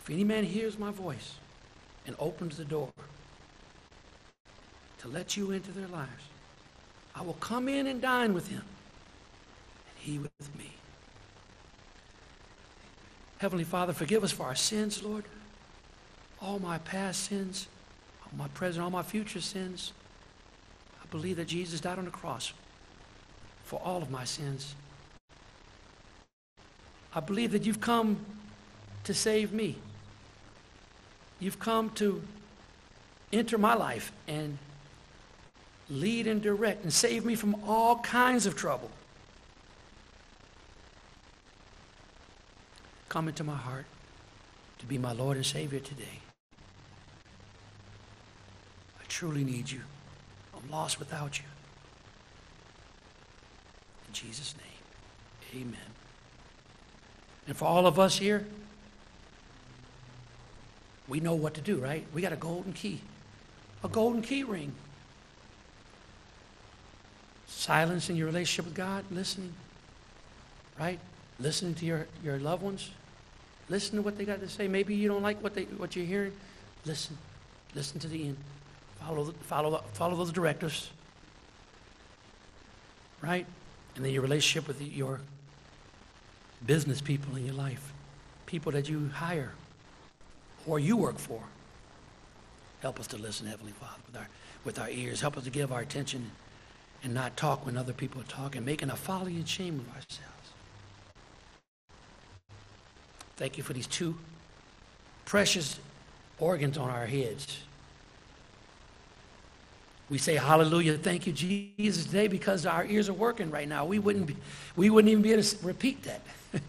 If 0.00 0.10
any 0.10 0.24
man 0.24 0.44
hears 0.44 0.78
my 0.78 0.90
voice 0.90 1.34
and 2.06 2.14
opens 2.18 2.56
the 2.56 2.64
door 2.64 2.90
to 4.98 5.08
let 5.08 5.36
you 5.36 5.50
into 5.50 5.72
their 5.72 5.88
lives, 5.88 6.10
I 7.14 7.22
will 7.22 7.34
come 7.34 7.68
in 7.68 7.86
and 7.86 8.00
dine 8.00 8.34
with 8.34 8.48
him, 8.48 8.62
and 8.62 9.98
he 9.98 10.18
with 10.18 10.56
me. 10.58 10.72
Heavenly 13.38 13.64
Father, 13.64 13.92
forgive 13.92 14.24
us 14.24 14.32
for 14.32 14.44
our 14.44 14.54
sins, 14.54 15.02
Lord. 15.02 15.24
All 16.40 16.58
my 16.58 16.78
past 16.78 17.24
sins, 17.24 17.68
all 18.24 18.32
my 18.36 18.48
present, 18.48 18.82
all 18.82 18.90
my 18.90 19.02
future 19.02 19.40
sins. 19.40 19.92
Believe 21.14 21.36
that 21.36 21.46
Jesus 21.46 21.80
died 21.80 21.96
on 21.96 22.06
the 22.06 22.10
cross 22.10 22.52
for 23.66 23.80
all 23.84 24.02
of 24.02 24.10
my 24.10 24.24
sins. 24.24 24.74
I 27.14 27.20
believe 27.20 27.52
that 27.52 27.64
you've 27.64 27.80
come 27.80 28.18
to 29.04 29.14
save 29.14 29.52
me. 29.52 29.76
You've 31.38 31.60
come 31.60 31.90
to 31.90 32.20
enter 33.32 33.56
my 33.58 33.74
life 33.74 34.10
and 34.26 34.58
lead 35.88 36.26
and 36.26 36.42
direct 36.42 36.82
and 36.82 36.92
save 36.92 37.24
me 37.24 37.36
from 37.36 37.54
all 37.64 37.98
kinds 38.00 38.44
of 38.44 38.56
trouble. 38.56 38.90
Come 43.08 43.28
into 43.28 43.44
my 43.44 43.54
heart 43.54 43.86
to 44.80 44.86
be 44.86 44.98
my 44.98 45.12
Lord 45.12 45.36
and 45.36 45.46
Savior 45.46 45.78
today. 45.78 46.18
I 49.00 49.04
truly 49.06 49.44
need 49.44 49.70
you. 49.70 49.82
I'm 50.64 50.70
lost 50.70 50.98
without 50.98 51.38
you. 51.38 51.44
In 54.08 54.14
Jesus' 54.14 54.54
name, 54.56 55.62
amen. 55.62 55.80
And 57.46 57.56
for 57.56 57.66
all 57.66 57.86
of 57.86 57.98
us 57.98 58.18
here, 58.18 58.46
we 61.08 61.20
know 61.20 61.34
what 61.34 61.54
to 61.54 61.60
do, 61.60 61.78
right? 61.78 62.06
We 62.14 62.22
got 62.22 62.32
a 62.32 62.36
golden 62.36 62.72
key, 62.72 63.00
a 63.82 63.88
golden 63.88 64.22
key 64.22 64.42
ring. 64.42 64.72
Silence 67.46 68.08
in 68.08 68.16
your 68.16 68.26
relationship 68.26 68.64
with 68.64 68.74
God, 68.74 69.04
listening, 69.10 69.52
right? 70.78 70.98
Listening 71.38 71.74
to 71.74 71.86
your, 71.86 72.06
your 72.22 72.38
loved 72.38 72.62
ones. 72.62 72.90
Listen 73.68 73.96
to 73.96 74.02
what 74.02 74.16
they 74.16 74.24
got 74.24 74.40
to 74.40 74.48
say. 74.48 74.68
Maybe 74.68 74.94
you 74.94 75.08
don't 75.08 75.22
like 75.22 75.42
what, 75.42 75.54
they, 75.54 75.64
what 75.64 75.96
you're 75.96 76.04
hearing. 76.04 76.32
Listen. 76.84 77.16
Listen 77.74 77.98
to 78.00 78.08
the 78.08 78.28
end. 78.28 78.36
Follow, 79.06 79.24
follow, 79.42 79.84
follow 79.92 80.16
those 80.16 80.32
directives. 80.32 80.90
Right? 83.20 83.46
And 83.96 84.04
then 84.04 84.12
your 84.12 84.22
relationship 84.22 84.66
with 84.66 84.80
your 84.80 85.20
business 86.66 87.00
people 87.00 87.36
in 87.36 87.44
your 87.44 87.54
life, 87.54 87.92
people 88.46 88.72
that 88.72 88.88
you 88.88 89.10
hire 89.14 89.52
or 90.66 90.78
you 90.78 90.96
work 90.96 91.18
for. 91.18 91.42
Help 92.80 92.98
us 92.98 93.06
to 93.08 93.18
listen, 93.18 93.46
Heavenly 93.46 93.72
Father, 93.72 94.00
with 94.06 94.16
our, 94.16 94.28
with 94.64 94.78
our 94.78 94.88
ears. 94.88 95.20
Help 95.20 95.36
us 95.36 95.44
to 95.44 95.50
give 95.50 95.72
our 95.72 95.80
attention 95.80 96.30
and 97.02 97.12
not 97.12 97.36
talk 97.36 97.66
when 97.66 97.76
other 97.76 97.92
people 97.92 98.20
are 98.20 98.24
talking, 98.24 98.64
making 98.64 98.90
a 98.90 98.96
folly 98.96 99.36
and 99.36 99.48
shame 99.48 99.80
of 99.80 99.88
ourselves. 99.88 100.52
Thank 103.36 103.58
you 103.58 103.62
for 103.62 103.74
these 103.74 103.86
two 103.86 104.16
precious 105.26 105.78
organs 106.38 106.78
on 106.78 106.88
our 106.88 107.06
heads. 107.06 107.58
We 110.10 110.18
say 110.18 110.34
hallelujah, 110.34 110.98
thank 110.98 111.26
you, 111.26 111.32
Jesus, 111.32 112.04
today 112.06 112.28
because 112.28 112.66
our 112.66 112.84
ears 112.84 113.08
are 113.08 113.14
working 113.14 113.50
right 113.50 113.68
now. 113.68 113.84
We 113.86 113.98
wouldn't, 113.98 114.26
be, 114.26 114.36
we 114.76 114.90
wouldn't 114.90 115.10
even 115.10 115.22
be 115.22 115.32
able 115.32 115.42
to 115.42 115.66
repeat 115.66 116.02
that. 116.02 116.20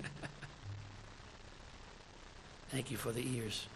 thank 2.69 2.91
you 2.91 2.97
for 2.97 3.11
the 3.11 3.25
ears. 3.35 3.67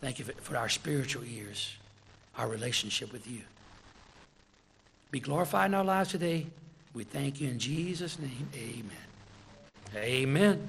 Thank 0.00 0.18
you 0.18 0.24
for 0.24 0.56
our 0.56 0.68
spiritual 0.68 1.24
ears, 1.24 1.74
our 2.38 2.48
relationship 2.48 3.12
with 3.12 3.26
you. 3.26 3.40
Be 5.10 5.20
glorified 5.20 5.70
in 5.70 5.74
our 5.74 5.84
lives 5.84 6.10
today. 6.10 6.46
We 6.94 7.04
thank 7.04 7.40
you 7.40 7.48
in 7.48 7.58
Jesus' 7.58 8.18
name. 8.18 8.48
Amen. 8.54 8.90
Amen. 9.94 10.68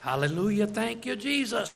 Hallelujah. 0.00 0.66
Thank 0.66 1.06
you, 1.06 1.16
Jesus. 1.16 1.72